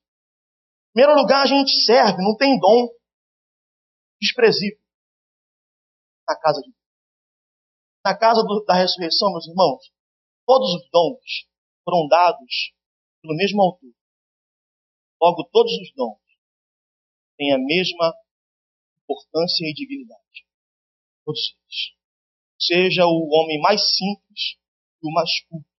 [0.97, 2.89] Primeiro lugar, a gente serve, não tem dom.
[4.19, 4.81] Desprezível.
[6.27, 6.83] Na casa de Deus.
[8.03, 9.93] Na casa do, da ressurreição, meus irmãos,
[10.43, 11.47] todos os dons
[11.85, 12.73] foram dados
[13.21, 13.93] pelo mesmo autor.
[15.21, 16.17] Logo, todos os dons
[17.37, 18.11] têm a mesma
[19.03, 20.47] importância e dignidade.
[21.23, 21.95] Todos eles.
[22.59, 24.57] Seja o homem mais simples
[25.03, 25.69] e o mais culto.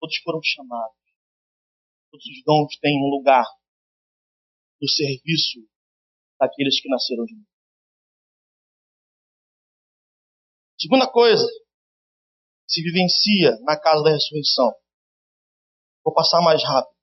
[0.00, 0.98] Todos foram chamados.
[2.10, 3.46] Todos os dons têm um lugar
[4.80, 5.60] no serviço
[6.38, 7.46] daqueles que nasceram de novo.
[10.78, 11.46] Segunda coisa,
[12.68, 14.72] se vivencia na casa da ressurreição.
[16.04, 16.94] Vou passar mais rápido.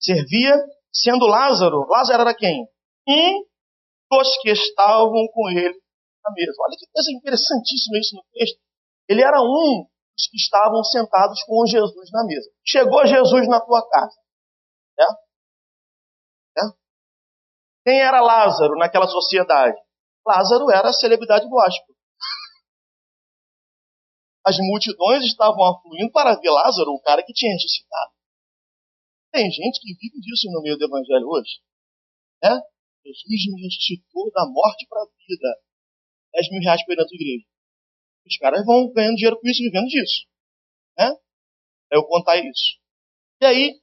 [0.00, 0.54] Servia
[0.92, 1.86] sendo Lázaro.
[1.88, 2.68] Lázaro era quem?
[3.08, 3.44] Um
[4.10, 5.74] dos que estavam com ele
[6.22, 6.54] na mesa.
[6.60, 8.60] Olha que coisa interessantíssima isso no texto.
[9.08, 9.84] Ele era um
[10.16, 12.48] dos que estavam sentados com Jesus na mesa.
[12.64, 14.16] Chegou Jesus na tua casa.
[15.00, 15.23] É?
[17.84, 19.76] Quem era Lázaro naquela sociedade?
[20.26, 21.94] Lázaro era a celebridade gospel.
[24.44, 28.12] As multidões estavam afluindo para ver Lázaro, o cara que tinha ressuscitado.
[29.32, 31.60] Tem gente que vive disso no meio do evangelho hoje.
[32.42, 32.52] É?
[33.04, 35.48] Jesus me ressuscitou da morte para a vida.
[36.32, 37.46] 10 mil reais para ir na tua igreja.
[38.26, 40.26] Os caras vão ganhando dinheiro com isso, vivendo disso.
[40.96, 41.10] Né?
[41.92, 42.80] É eu contar isso.
[43.42, 43.80] E aí,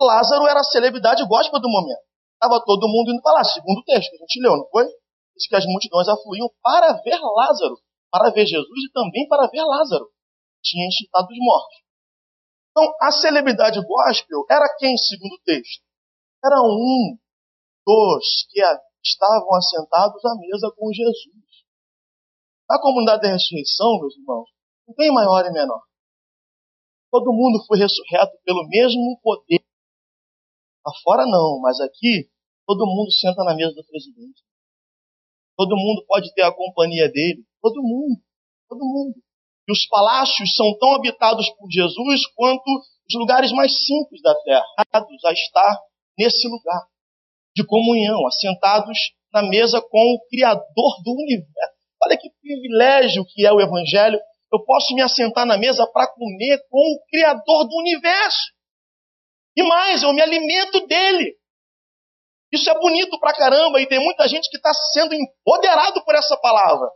[0.00, 2.09] Lázaro era a celebridade gospel do momento.
[2.40, 4.86] Estava todo mundo indo para lá, segundo o texto que a gente leu, não foi?
[5.36, 7.76] Diz que as multidões afluíam para ver Lázaro,
[8.10, 10.08] para ver Jesus e também para ver Lázaro.
[10.64, 11.76] Tinha ressuscitado dos mortos.
[12.70, 15.84] Então, a celebridade gospel era quem, segundo o texto?
[16.42, 17.18] Era um
[17.86, 18.62] dos que
[19.04, 21.44] estavam assentados à mesa com Jesus.
[22.70, 24.48] Na comunidade da ressurreição, meus irmãos,
[24.88, 25.82] não tem maior e menor.
[27.10, 29.60] Todo mundo foi ressurreto pelo mesmo poder.
[30.84, 32.28] Lá fora não, mas aqui
[32.66, 34.42] todo mundo senta na mesa do presidente.
[35.56, 37.44] Todo mundo pode ter a companhia dele.
[37.60, 38.20] Todo mundo.
[38.68, 39.14] Todo mundo.
[39.68, 44.64] E os palácios são tão habitados por Jesus quanto os lugares mais simples da terra,
[44.78, 45.78] a estar
[46.18, 46.86] nesse lugar
[47.54, 48.98] de comunhão, assentados
[49.32, 51.80] na mesa com o Criador do universo.
[52.02, 54.18] Olha que privilégio que é o Evangelho.
[54.52, 58.52] Eu posso me assentar na mesa para comer com o Criador do universo.
[59.60, 61.36] E mais, eu me alimento dele.
[62.50, 66.34] Isso é bonito pra caramba e tem muita gente que está sendo empoderado por essa
[66.38, 66.88] palavra.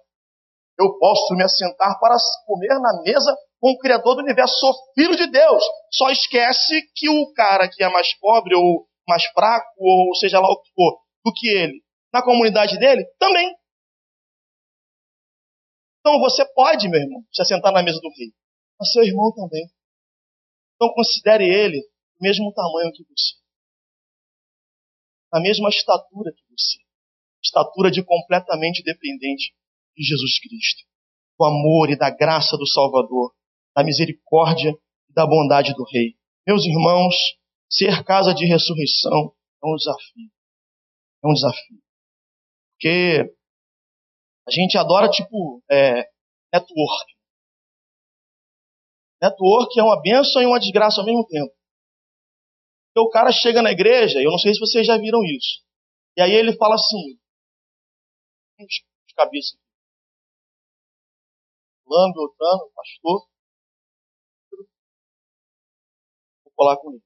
[0.79, 4.59] Eu posso me assentar para comer na mesa com o Criador do universo.
[4.59, 5.63] Sou filho de Deus.
[5.93, 10.49] Só esquece que o cara que é mais pobre ou mais fraco, ou seja lá
[10.49, 13.55] o que for, do que ele, na comunidade dele, também.
[16.01, 18.33] Então você pode, meu irmão, se assentar na mesa do rei,
[18.81, 19.67] mas seu irmão também.
[20.75, 21.81] Então considere ele
[22.21, 23.35] mesmo tamanho que você,
[25.33, 26.79] a mesma estatura que você,
[27.43, 29.55] estatura de completamente dependente
[29.97, 30.83] de Jesus Cristo,
[31.39, 33.35] do amor e da graça do Salvador,
[33.75, 34.71] da misericórdia
[35.09, 36.17] e da bondade do Rei.
[36.47, 37.15] Meus irmãos,
[37.69, 40.31] ser casa de ressurreição é um desafio.
[41.25, 41.83] É um desafio.
[42.75, 43.35] Porque
[44.47, 46.09] a gente adora, tipo, é,
[46.53, 47.15] network.
[49.23, 51.53] Network é uma benção e uma desgraça ao mesmo tempo.
[52.95, 55.65] Porque o cara chega na igreja, eu não sei se vocês já viram isso.
[56.17, 57.19] E aí ele fala assim,
[58.61, 59.59] os cabeças.
[61.83, 63.27] Fulano, Beltrano, pastor.
[66.45, 67.03] Vou colar com eles.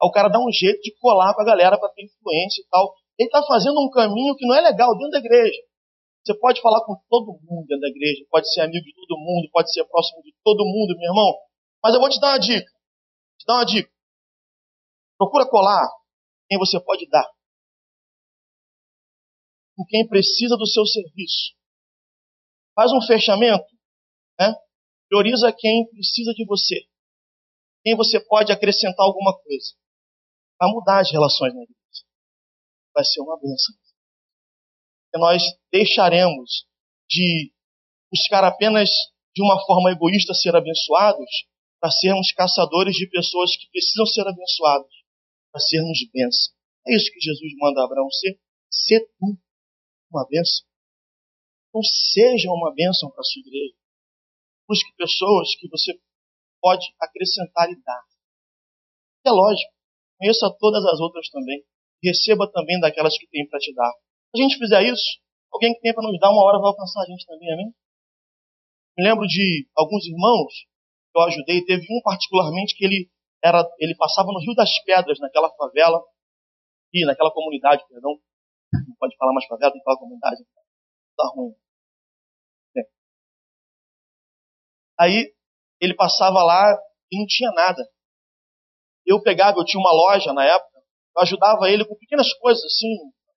[0.00, 2.68] Aí o cara dá um jeito de colar com a galera para ter influência e
[2.68, 2.94] tal.
[3.18, 5.60] Ele está fazendo um caminho que não é legal dentro da igreja.
[6.24, 9.50] Você pode falar com todo mundo dentro da igreja, pode ser amigo de todo mundo,
[9.50, 11.34] pode ser próximo de todo mundo, meu irmão.
[11.82, 12.70] Mas eu vou te dar uma dica.
[13.38, 13.95] Te dar uma dica.
[15.18, 15.88] Procura colar
[16.48, 17.26] quem você pode dar.
[19.76, 21.54] Com quem precisa do seu serviço.
[22.74, 23.66] Faz um fechamento.
[24.38, 24.54] Né?
[25.08, 26.86] Prioriza quem precisa de você.
[27.82, 29.74] Quem você pode acrescentar alguma coisa.
[30.58, 32.04] Vai mudar as relações na igreja.
[32.94, 33.74] Vai ser uma bênção
[35.18, 36.66] nós deixaremos
[37.08, 37.52] de
[38.12, 38.90] buscar apenas
[39.34, 41.28] de uma forma egoísta ser abençoados
[41.80, 44.90] para sermos caçadores de pessoas que precisam ser abençoadas,
[45.56, 46.52] para sermos bênçãos.
[46.86, 48.38] É isso que Jesus manda a Abraão ser.
[48.70, 49.40] Ser tu
[50.12, 50.66] uma bênção.
[51.68, 51.82] Então
[52.12, 53.74] seja uma bênção para a sua igreja.
[54.68, 55.98] Busque pessoas que você
[56.60, 58.04] pode acrescentar e dar.
[59.24, 59.72] É lógico.
[60.18, 61.64] Conheça todas as outras também.
[62.04, 63.92] Receba também daquelas que tem para te dar.
[64.34, 67.00] Se a gente fizer isso, alguém que tem para nos dar uma hora vai alcançar
[67.00, 67.72] a gente também, amém?
[68.98, 70.52] Me lembro de alguns irmãos
[71.12, 73.10] que eu ajudei, teve um particularmente que ele
[73.46, 76.02] era, ele passava no Rio das Pedras, naquela favela,
[76.92, 78.18] e naquela comunidade, perdão.
[78.72, 80.42] Não pode falar mais favela, tem que falar comunidade.
[81.16, 81.54] Tá ruim.
[82.76, 82.82] É.
[84.98, 85.34] Aí
[85.80, 86.76] ele passava lá
[87.12, 87.82] e não tinha nada.
[89.06, 90.78] Eu pegava, eu tinha uma loja na época,
[91.16, 92.96] eu ajudava ele com pequenas coisas assim,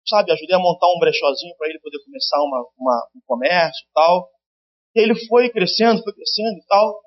[0.07, 3.91] sabe, ajudei a montar um brechózinho para ele poder começar uma, uma, um comércio e
[3.93, 4.29] tal.
[4.95, 7.01] E ele foi crescendo, foi crescendo e tal.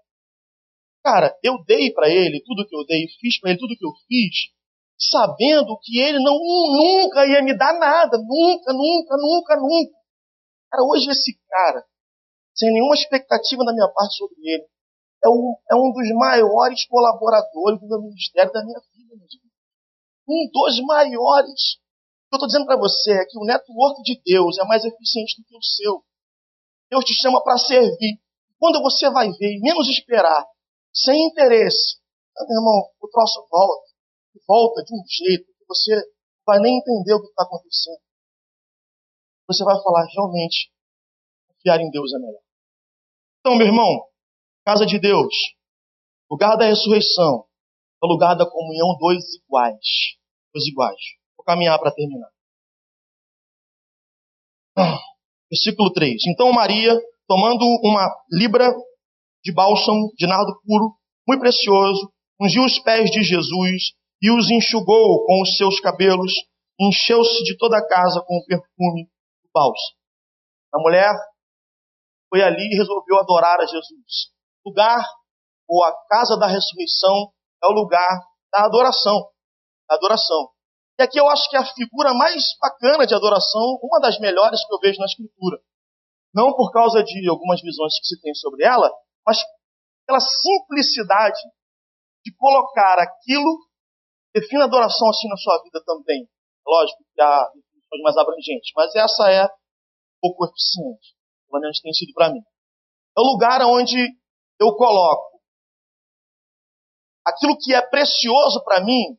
[1.03, 3.93] Cara, eu dei para ele tudo que eu dei, fiz para ele tudo que eu
[4.07, 4.53] fiz,
[4.99, 9.93] sabendo que ele não nunca ia me dar nada, nunca, nunca, nunca, nunca.
[10.71, 11.85] Cara, hoje esse cara,
[12.55, 14.67] sem nenhuma expectativa da minha parte sobre ele,
[15.25, 19.31] é um, é um dos maiores colaboradores do meu ministério da minha vida, irmãos.
[20.29, 21.81] Um dos maiores.
[22.27, 24.85] O que eu estou dizendo para você é que o network de Deus é mais
[24.85, 26.05] eficiente do que o seu.
[26.91, 28.21] Deus te chama para servir.
[28.59, 30.47] Quando você vai ver, menos esperar,
[30.95, 32.01] sem interesse,
[32.37, 33.91] ah, meu irmão, o troço volta.
[34.47, 35.95] Volta de um jeito que você
[36.47, 38.01] vai nem entender o que está acontecendo.
[39.47, 40.73] Você vai falar, realmente,
[41.49, 42.43] confiar em Deus é melhor.
[43.41, 44.07] Então, meu irmão,
[44.65, 45.35] casa de Deus,
[46.31, 47.47] lugar da ressurreição,
[48.03, 50.17] é lugar da comunhão dois iguais.
[50.55, 51.01] Dois iguais.
[51.37, 52.31] Vou caminhar para terminar.
[55.51, 56.27] Versículo 3.
[56.29, 56.95] Então Maria,
[57.27, 58.73] tomando uma libra
[59.45, 60.95] de bálsamo de nardo puro,
[61.27, 66.33] muito precioso, ungiu os pés de Jesus e os enxugou com os seus cabelos,
[66.79, 69.05] encheu-se de toda a casa com o perfume
[69.43, 69.97] do bálsamo.
[70.75, 71.15] A mulher
[72.29, 74.31] foi ali e resolveu adorar a Jesus.
[74.65, 75.05] O lugar,
[75.69, 77.33] ou a casa da ressurreição,
[77.63, 78.21] é o lugar
[78.53, 79.29] da adoração.
[79.89, 80.49] Da adoração.
[80.99, 84.73] E aqui eu acho que a figura mais bacana de adoração, uma das melhores que
[84.73, 85.59] eu vejo na Escritura.
[86.33, 88.89] Não por causa de algumas visões que se tem sobre ela,
[89.27, 89.39] mas
[90.07, 91.41] pela simplicidade
[92.25, 93.59] de colocar aquilo,
[94.35, 96.29] defina adoração assim na sua vida também.
[96.67, 99.49] Lógico que há definições mais abrangentes, mas essa é um
[100.21, 101.15] pouco eficiente.
[101.49, 102.41] Pelo menos tem sido para mim.
[103.17, 103.99] É o lugar onde
[104.61, 105.41] eu coloco
[107.25, 109.17] aquilo que é precioso para mim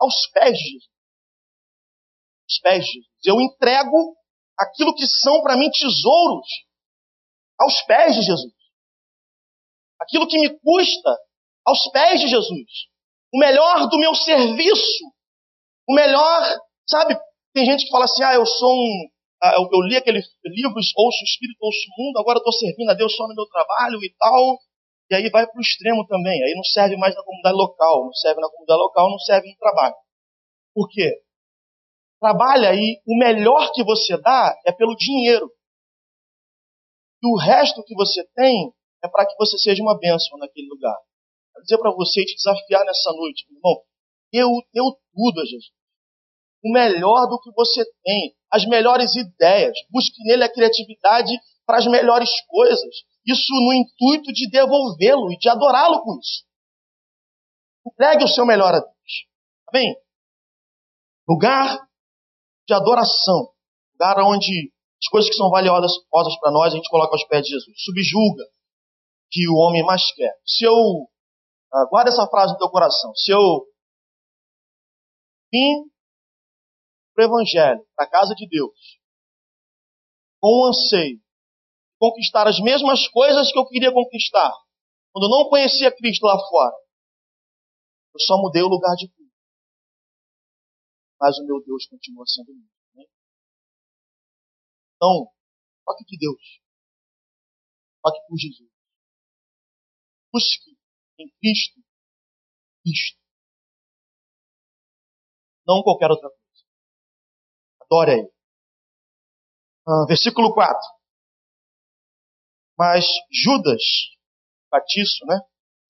[0.00, 0.90] aos pés de Jesus.
[2.48, 3.12] Aos pés de Jesus.
[3.24, 4.16] Eu entrego
[4.58, 6.48] aquilo que são para mim tesouros
[7.58, 8.61] aos pés de Jesus
[10.02, 11.10] aquilo que me custa
[11.64, 12.70] aos pés de Jesus.
[13.32, 15.04] O melhor do meu serviço.
[15.88, 17.16] O melhor, sabe?
[17.54, 19.08] Tem gente que fala assim: ah, eu sou um.
[19.42, 22.90] Ah, eu, eu, li aqueles livros, ouço o Espírito, ouço o mundo, agora estou servindo
[22.90, 24.58] a Deus só no meu trabalho e tal.
[25.10, 26.42] E aí vai para o extremo também.
[26.42, 28.04] Aí não serve mais na comunidade local.
[28.04, 29.94] Não serve na comunidade local, não serve no trabalho.
[30.74, 31.22] Por quê?
[32.20, 35.50] Trabalha aí, o melhor que você dá é pelo dinheiro.
[37.22, 38.72] E o resto que você tem
[39.04, 40.96] é para que você seja uma bênção naquele lugar.
[41.52, 43.82] Quero dizer para você e te desafiar nessa noite, meu irmão,
[44.32, 45.70] deu, deu tudo a Jesus.
[46.64, 49.76] O melhor do que você tem, as melhores ideias.
[49.90, 51.32] Busque nele a criatividade
[51.66, 52.94] para as melhores coisas.
[53.26, 56.44] Isso no intuito de devolvê-lo e de adorá-lo com isso.
[57.86, 59.26] Entregue o seu melhor a Deus.
[59.68, 59.96] Amém?
[61.28, 61.88] Lugar
[62.66, 63.50] de adoração.
[63.94, 64.72] Lugar onde
[65.02, 65.92] as coisas que são valiosas
[66.40, 67.82] para nós a gente coloca aos pés de Jesus.
[67.82, 68.44] Subjuga
[69.32, 70.32] que o homem mais quer.
[70.46, 70.72] Se eu.
[70.72, 73.14] Uh, guarda essa frase no teu coração.
[73.14, 73.66] Se eu
[75.50, 75.90] vim
[77.14, 79.00] para o Evangelho, para a casa de Deus,
[80.38, 81.24] com o anseio de
[81.98, 84.52] conquistar as mesmas coisas que eu queria conquistar,
[85.12, 86.76] quando eu não conhecia Cristo lá fora,
[88.14, 89.32] eu só mudei o lugar de culto.
[91.20, 92.70] Mas o meu Deus continua sendo o mesmo.
[92.94, 93.04] Né?
[94.96, 95.32] Então,
[95.86, 96.60] toque de Deus.
[98.02, 98.71] Toque por Jesus.
[100.32, 100.70] Busque
[101.18, 101.80] em Cristo
[102.84, 103.18] isto.
[105.66, 106.64] Não qualquer outra coisa.
[107.82, 108.32] Adore a Ele.
[109.86, 110.80] Ah, versículo 4.
[112.78, 113.82] Mas Judas,
[114.70, 115.38] Batiço, né?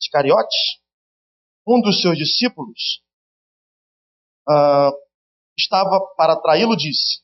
[0.00, 0.82] Iscariotes,
[1.66, 3.02] um dos seus discípulos,
[4.48, 4.90] ah,
[5.56, 7.22] estava para traí-lo, disse: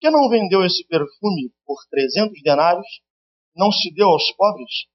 [0.00, 2.86] que não vendeu esse perfume por 300 denários?
[3.54, 4.88] Não se deu aos pobres?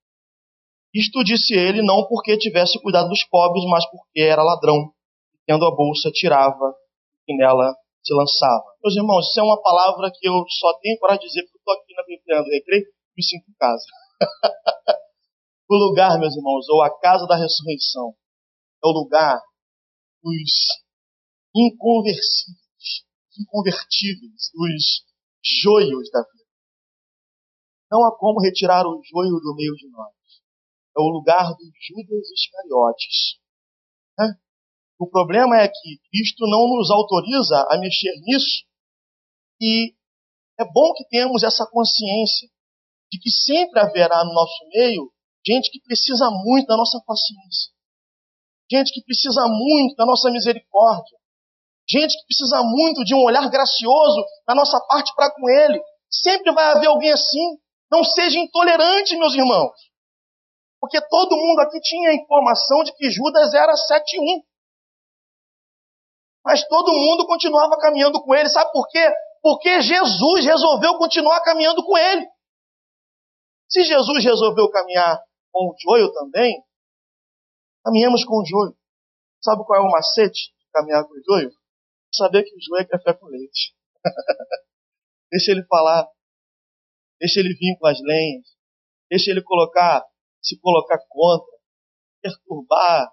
[0.96, 4.96] Isto disse ele não porque tivesse cuidado dos pobres, mas porque era ladrão,
[5.34, 6.74] e tendo a bolsa tirava
[7.28, 8.64] e nela se lançava.
[8.82, 11.94] Meus irmãos, isso é uma palavra que eu só tenho para dizer porque estou aqui
[11.94, 12.86] na Bíblia do Recreio
[13.18, 13.84] me sinto em casa.
[15.70, 18.16] o lugar, meus irmãos, ou a casa da ressurreição,
[18.82, 19.38] é o lugar
[20.24, 20.52] dos
[21.54, 23.04] inconversíveis,
[23.38, 25.04] inconvertíveis, dos
[25.62, 26.46] joios da vida.
[27.92, 30.16] Não há como retirar o joio do meio de nós
[30.98, 33.40] é o lugar dos Judas Iscariotes.
[34.18, 34.34] Né?
[35.00, 38.66] O problema é que Cristo não nos autoriza a mexer nisso
[39.60, 39.94] e
[40.60, 42.50] é bom que tenhamos essa consciência
[43.12, 45.12] de que sempre haverá no nosso meio
[45.46, 47.72] gente que precisa muito da nossa paciência,
[48.72, 51.18] gente que precisa muito da nossa misericórdia,
[51.88, 55.80] gente que precisa muito de um olhar gracioso da nossa parte para com Ele.
[56.10, 57.58] Sempre vai haver alguém assim.
[57.92, 59.72] Não seja intolerante, meus irmãos.
[60.86, 64.44] Porque todo mundo aqui tinha a informação de que Judas era 7-1.
[66.46, 68.48] Mas todo mundo continuava caminhando com ele.
[68.50, 69.04] Sabe por quê?
[69.42, 72.24] Porque Jesus resolveu continuar caminhando com ele.
[73.68, 75.20] Se Jesus resolveu caminhar
[75.52, 76.64] com o joio também,
[77.84, 78.78] caminhamos com o joio.
[79.44, 81.52] Sabe qual é o macete de caminhar com o joio?
[82.14, 83.74] Saber que o joio é café com leite.
[85.32, 86.08] deixa ele falar.
[87.20, 88.46] Deixa ele vir com as lenhas.
[89.10, 90.06] Deixa ele colocar,
[90.46, 91.58] se colocar contra,
[92.22, 93.08] perturbar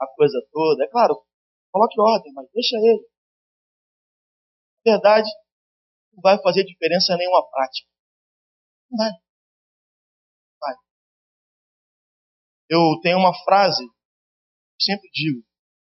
[0.00, 0.84] a coisa toda.
[0.84, 1.26] É claro,
[1.72, 3.08] coloque ordem, mas deixa ele.
[4.84, 5.28] Na verdade,
[6.12, 7.88] não vai fazer diferença nenhuma prática.
[8.90, 9.10] Não vai.
[10.60, 10.74] vai.
[12.70, 13.84] Eu tenho uma frase,
[14.80, 15.42] sempre digo,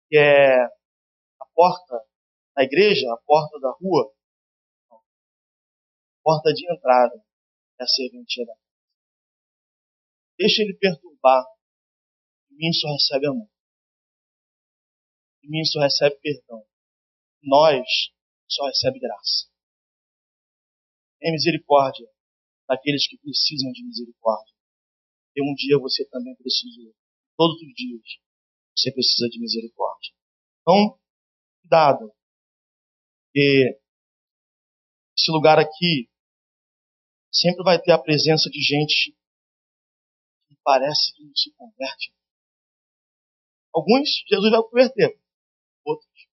[0.08, 2.04] que é a porta
[2.56, 4.12] da igreja, a porta da rua,
[6.28, 7.14] porta de entrada
[7.80, 8.67] é a serventia da.
[10.38, 11.44] Deixa ele perturbar.
[12.48, 13.50] De mim só recebe amor.
[15.42, 16.64] De mim só recebe perdão.
[17.42, 17.86] Nós
[18.48, 19.50] só recebe graça.
[21.18, 22.08] Tem misericórdia
[22.68, 24.54] daqueles que precisam de misericórdia.
[25.34, 26.94] E um dia você também precisou.
[27.36, 28.02] Todos os dias
[28.76, 30.12] você precisa de misericórdia.
[30.62, 31.00] Então,
[31.62, 32.14] cuidado.
[33.24, 33.80] Porque
[35.16, 36.08] esse lugar aqui
[37.32, 39.17] sempre vai ter a presença de gente
[40.68, 42.12] parece que não se converte.
[43.74, 45.18] Alguns Jesus vai converter,
[45.82, 46.28] outros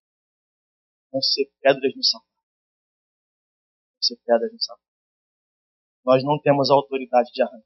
[1.09, 2.36] vão ser pedras no sapato.
[3.93, 4.83] Vão ser pedras no sapato.
[6.05, 7.65] Nós não temos a autoridade de arrancar.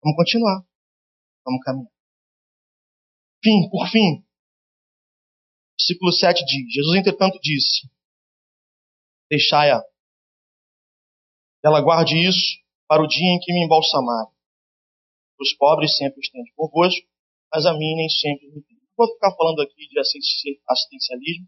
[0.00, 0.64] Vamos continuar.
[1.44, 1.92] Vamos caminhar.
[3.42, 4.24] Fim, por fim.
[5.76, 7.90] Versículo 7 diz: Jesus, entretanto, disse:
[9.28, 9.82] Deixai-a.
[11.64, 14.32] Ela guarde isso para o dia em que me embalsamar.
[15.44, 17.06] Os pobres sempre estende convosco,
[17.52, 18.78] mas a mim nem sempre me tem.
[18.96, 21.46] Vou ficar falando aqui de assistencialismo,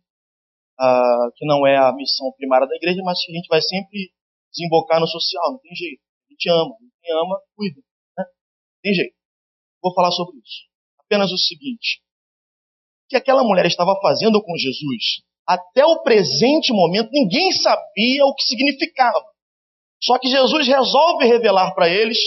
[0.79, 4.13] uh, que não é a missão primária da igreja, mas que a gente vai sempre
[4.53, 6.03] desembocar no social, não tem jeito.
[6.29, 7.81] A gente ama, quem ama, cuida.
[8.19, 8.25] Né?
[8.25, 9.17] Não tem jeito.
[9.83, 10.69] Vou falar sobre isso.
[11.01, 12.03] Apenas o seguinte:
[13.07, 18.35] o que aquela mulher estava fazendo com Jesus, até o presente momento, ninguém sabia o
[18.35, 19.25] que significava.
[20.03, 22.19] Só que Jesus resolve revelar para eles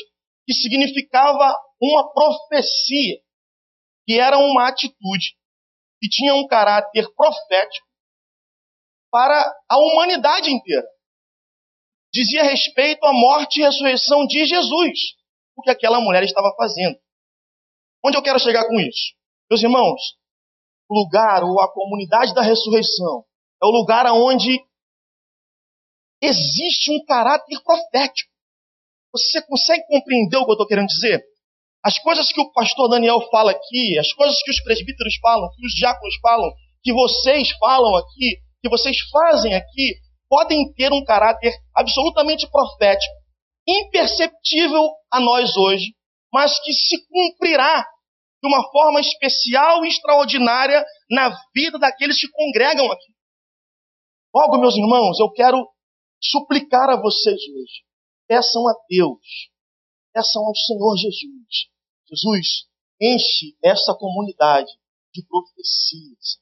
[0.50, 3.20] que significava uma profecia,
[4.08, 5.38] que era uma atitude,
[6.02, 7.88] que tinha um caráter profético
[9.12, 9.39] para
[9.70, 10.88] a humanidade inteira.
[12.12, 15.00] Dizia respeito à morte e ressurreição de Jesus,
[15.56, 16.97] o que aquela mulher estava fazendo.
[18.04, 19.14] Onde eu quero chegar com isso?
[19.52, 20.02] Meus irmãos,
[20.89, 23.24] o lugar ou a comunidade da ressurreição
[23.62, 24.66] é o lugar onde
[26.20, 28.29] existe um caráter profético.
[29.12, 31.24] Você consegue compreender o que eu estou querendo dizer?
[31.84, 35.66] As coisas que o pastor Daniel fala aqui, as coisas que os presbíteros falam, que
[35.66, 36.51] os diáconos falam,
[36.84, 39.95] que vocês falam aqui, que vocês fazem aqui,
[40.30, 43.14] podem ter um caráter absolutamente profético,
[43.68, 45.93] imperceptível a nós hoje,
[46.32, 47.86] mas que se cumprirá
[48.41, 53.12] de uma forma especial e extraordinária na vida daqueles que congregam aqui.
[54.34, 55.68] Logo, meus irmãos, eu quero
[56.22, 57.89] suplicar a vocês hoje.
[58.30, 59.50] Peçam a Deus,
[60.14, 61.70] peçam ao Senhor Jesus.
[62.08, 62.48] Jesus,
[63.02, 64.72] enche essa comunidade
[65.12, 66.38] de profecias.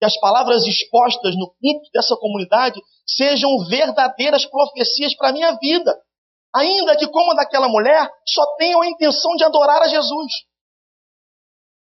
[0.00, 5.96] Que as palavras expostas no culto dessa comunidade sejam verdadeiras profecias para a minha vida.
[6.54, 10.32] Ainda que, como a daquela mulher, só tenham a intenção de adorar a Jesus.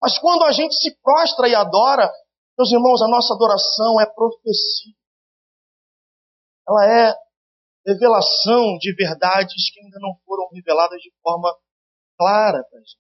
[0.03, 2.13] Mas quando a gente se prostra e adora,
[2.59, 4.99] meus irmãos, a nossa adoração é profecia
[6.69, 7.15] ela é
[7.93, 11.51] revelação de verdades que ainda não foram reveladas de forma
[12.17, 12.99] clara para a gente.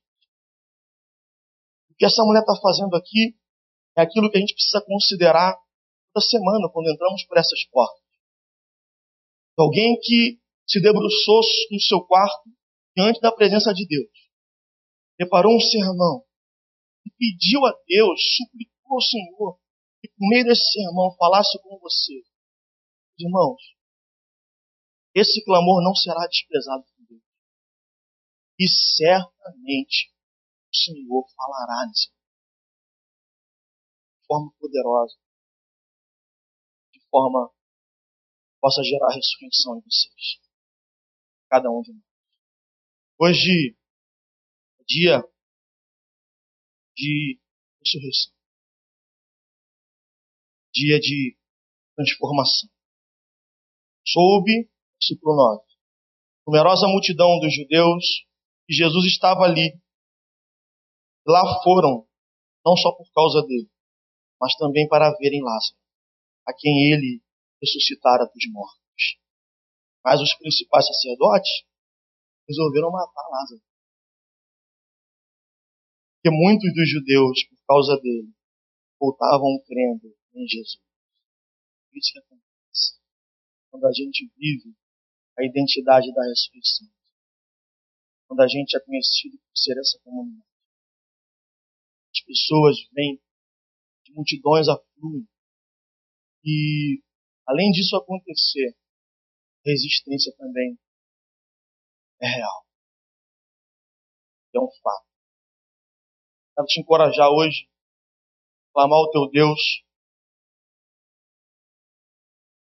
[1.91, 3.36] O que essa mulher está fazendo aqui
[3.97, 5.57] é aquilo que a gente precisa considerar
[6.12, 8.03] toda semana quando entramos por essas portas.
[9.59, 11.41] Alguém que se debruçou
[11.72, 12.49] no seu quarto
[12.97, 14.11] diante da presença de Deus,
[15.16, 16.24] preparou um sermão
[17.07, 19.59] e pediu a Deus, suplicou ao Senhor
[20.01, 22.22] que por meio desse sermão falasse com você
[23.18, 23.61] Irmãos,
[25.18, 27.22] esse clamor não será desprezado por Deus.
[28.58, 30.12] E certamente
[30.70, 32.10] o Senhor falará nesse
[34.18, 35.16] de forma poderosa,
[36.92, 40.40] de forma que possa gerar ressurreição em vocês.
[41.48, 42.04] Cada um de nós.
[43.18, 43.76] Hoje
[44.80, 45.24] é dia
[46.94, 47.40] de
[47.80, 48.38] ressurreição.
[50.72, 51.36] dia de
[51.96, 52.70] transformação.
[54.06, 54.70] Soube,
[55.01, 55.62] versículo 9,
[56.46, 58.05] numerosa multidão dos judeus,
[58.66, 59.80] que Jesus estava ali.
[61.26, 62.07] Lá foram,
[62.64, 63.70] não só por causa dele,
[64.40, 65.78] mas também para verem Lázaro,
[66.46, 67.22] a quem ele
[67.62, 69.18] ressuscitara dos mortos.
[70.05, 71.51] Mas os principais sacerdotes
[72.49, 73.62] resolveram matar Lázaro.
[76.16, 78.32] Porque muitos dos judeus, por causa dele,
[78.99, 80.82] voltavam crendo em Jesus.
[81.92, 82.49] Isso que acontece
[83.70, 84.74] quando a gente vive
[85.39, 86.89] a identidade da ressurreição.
[88.26, 90.47] Quando a gente é conhecido por ser essa comunidade.
[92.12, 93.22] As pessoas vêm,
[94.05, 95.26] de multidões afluem.
[96.45, 97.03] E,
[97.47, 98.76] além disso acontecer,
[99.64, 100.78] resistência também
[102.20, 102.66] é real.
[104.55, 105.07] É um fato.
[106.55, 107.70] Quero te encorajar hoje,
[108.72, 109.84] clamar ao teu Deus,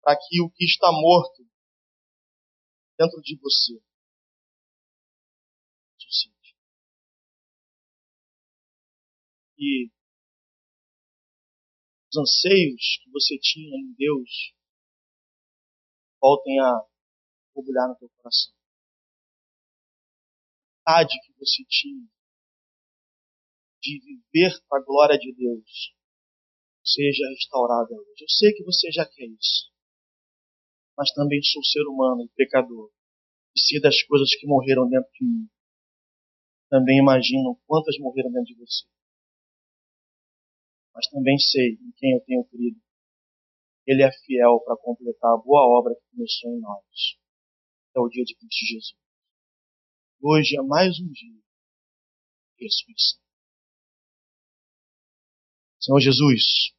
[0.01, 1.52] para que o que está morto
[3.03, 3.81] dentro de você.
[9.57, 9.89] E
[12.09, 14.53] os anseios que você tinha em Deus
[16.21, 16.81] voltem a
[17.53, 18.53] borbulhar no teu coração.
[20.85, 22.07] A vontade que você tinha
[23.81, 25.95] de viver para a glória de Deus
[26.83, 28.23] seja restaurada hoje.
[28.23, 29.72] Eu sei que você já quer isso,
[30.97, 32.91] mas também sou ser humano e pecador
[33.55, 35.47] e sei das coisas que morreram dentro de mim.
[36.69, 38.85] Também imagino quantas morreram dentro de você.
[40.93, 42.79] Mas também sei em quem eu tenho crido
[43.85, 47.17] ele é fiel para completar a boa obra que começou em nós.
[47.95, 48.95] É o dia de Cristo Jesus.
[50.21, 51.43] Hoje é mais um dia
[52.57, 53.21] de ressurreição.
[55.81, 56.73] Senhor Jesus,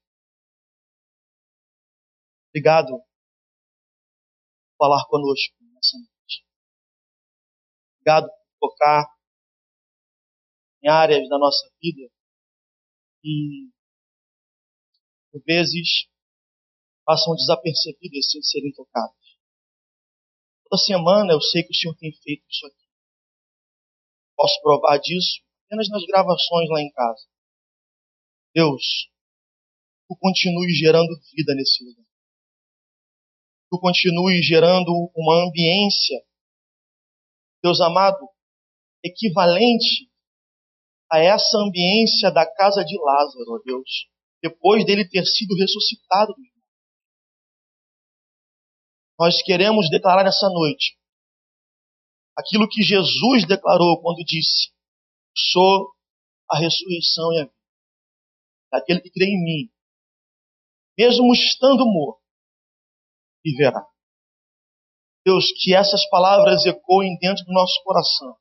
[2.49, 3.03] obrigado
[4.79, 6.47] falar conosco nessa noite.
[7.97, 9.07] Obrigado por tocar
[10.83, 12.11] em áreas da nossa vida
[13.25, 13.71] e,
[15.33, 16.07] por vezes,
[17.05, 19.17] passam desapercebidas sem serem tocadas.
[20.69, 22.85] Toda semana eu sei que o Senhor tem feito isso aqui.
[24.37, 27.27] Posso provar disso apenas nas gravações lá em casa.
[28.55, 29.11] Deus,
[30.09, 32.04] tu continue gerando vida nesse lugar.
[33.75, 36.23] Tu continue gerando uma ambiência,
[37.61, 38.29] Deus amado,
[39.03, 40.09] equivalente
[41.11, 44.09] a essa ambiência da casa de Lázaro, ó Deus,
[44.41, 46.33] depois dele ter sido ressuscitado
[49.19, 50.97] nós queremos declarar nessa noite
[52.37, 54.73] aquilo que Jesus declarou quando disse:
[55.37, 55.93] Sou
[56.49, 57.55] a ressurreição e a vida.
[58.73, 59.71] Aquele que crê em mim,
[60.99, 62.24] mesmo estando morto,
[63.45, 63.85] viverá.
[65.25, 68.37] Deus, que essas palavras ecoem dentro do nosso coração.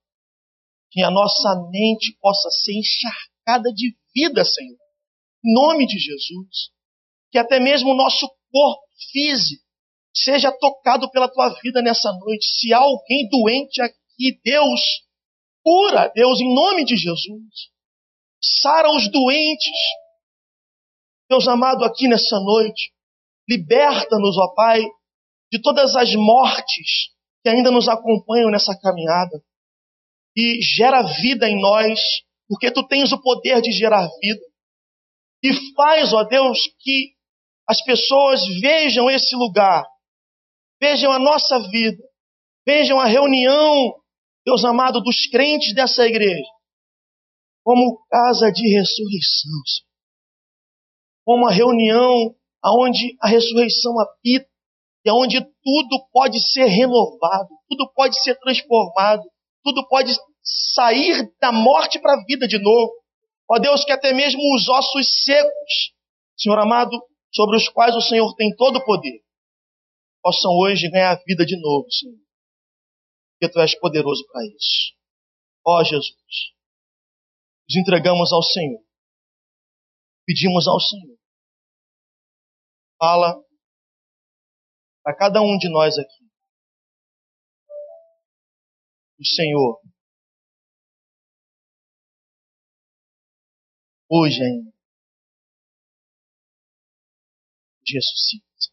[0.92, 4.78] Que a nossa mente possa ser encharcada de vida, Senhor.
[5.44, 6.72] Em nome de Jesus.
[7.32, 9.64] Que até mesmo o nosso corpo físico
[10.14, 12.46] seja tocado pela tua vida nessa noite.
[12.60, 14.82] Se há alguém doente aqui, Deus,
[15.64, 17.72] cura, Deus, em nome de Jesus.
[18.42, 19.72] Sara os doentes.
[21.30, 22.94] Deus amado, aqui nessa noite,
[23.48, 24.82] liberta-nos, ó Pai,
[25.52, 27.12] de todas as mortes
[27.44, 29.44] que ainda nos acompanham nessa caminhada.
[30.36, 32.00] E gera vida em nós,
[32.48, 34.42] porque tu tens o poder de gerar vida.
[35.44, 37.14] E faz, ó Deus, que
[37.68, 39.86] as pessoas vejam esse lugar
[40.84, 42.04] Vejam a nossa vida.
[42.68, 43.96] Vejam a reunião,
[44.46, 46.44] Deus amado, dos crentes dessa igreja.
[47.64, 49.62] Como casa de ressurreição.
[51.24, 54.48] Como a reunião aonde a ressurreição habita
[55.06, 59.24] e aonde tudo pode ser renovado, tudo pode ser transformado,
[59.64, 60.14] tudo pode
[60.74, 62.92] sair da morte para a vida de novo.
[63.50, 65.94] Ó Deus, que até mesmo os ossos secos,
[66.38, 66.98] Senhor amado,
[67.34, 69.22] sobre os quais o Senhor tem todo o poder,
[70.22, 72.18] possam hoje ganhar vida de novo, Senhor.
[73.34, 74.94] Porque Tu és poderoso para isso.
[75.66, 76.16] Ó Jesus,
[77.68, 78.82] nos entregamos ao Senhor.
[80.26, 81.13] Pedimos ao Senhor.
[83.04, 83.36] Fala
[85.04, 86.24] para cada um de nós aqui.
[89.20, 89.82] O Senhor.
[94.10, 94.72] Hoje ainda.
[97.86, 98.72] Ressuscita.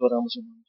[0.00, 0.65] Oramos em nome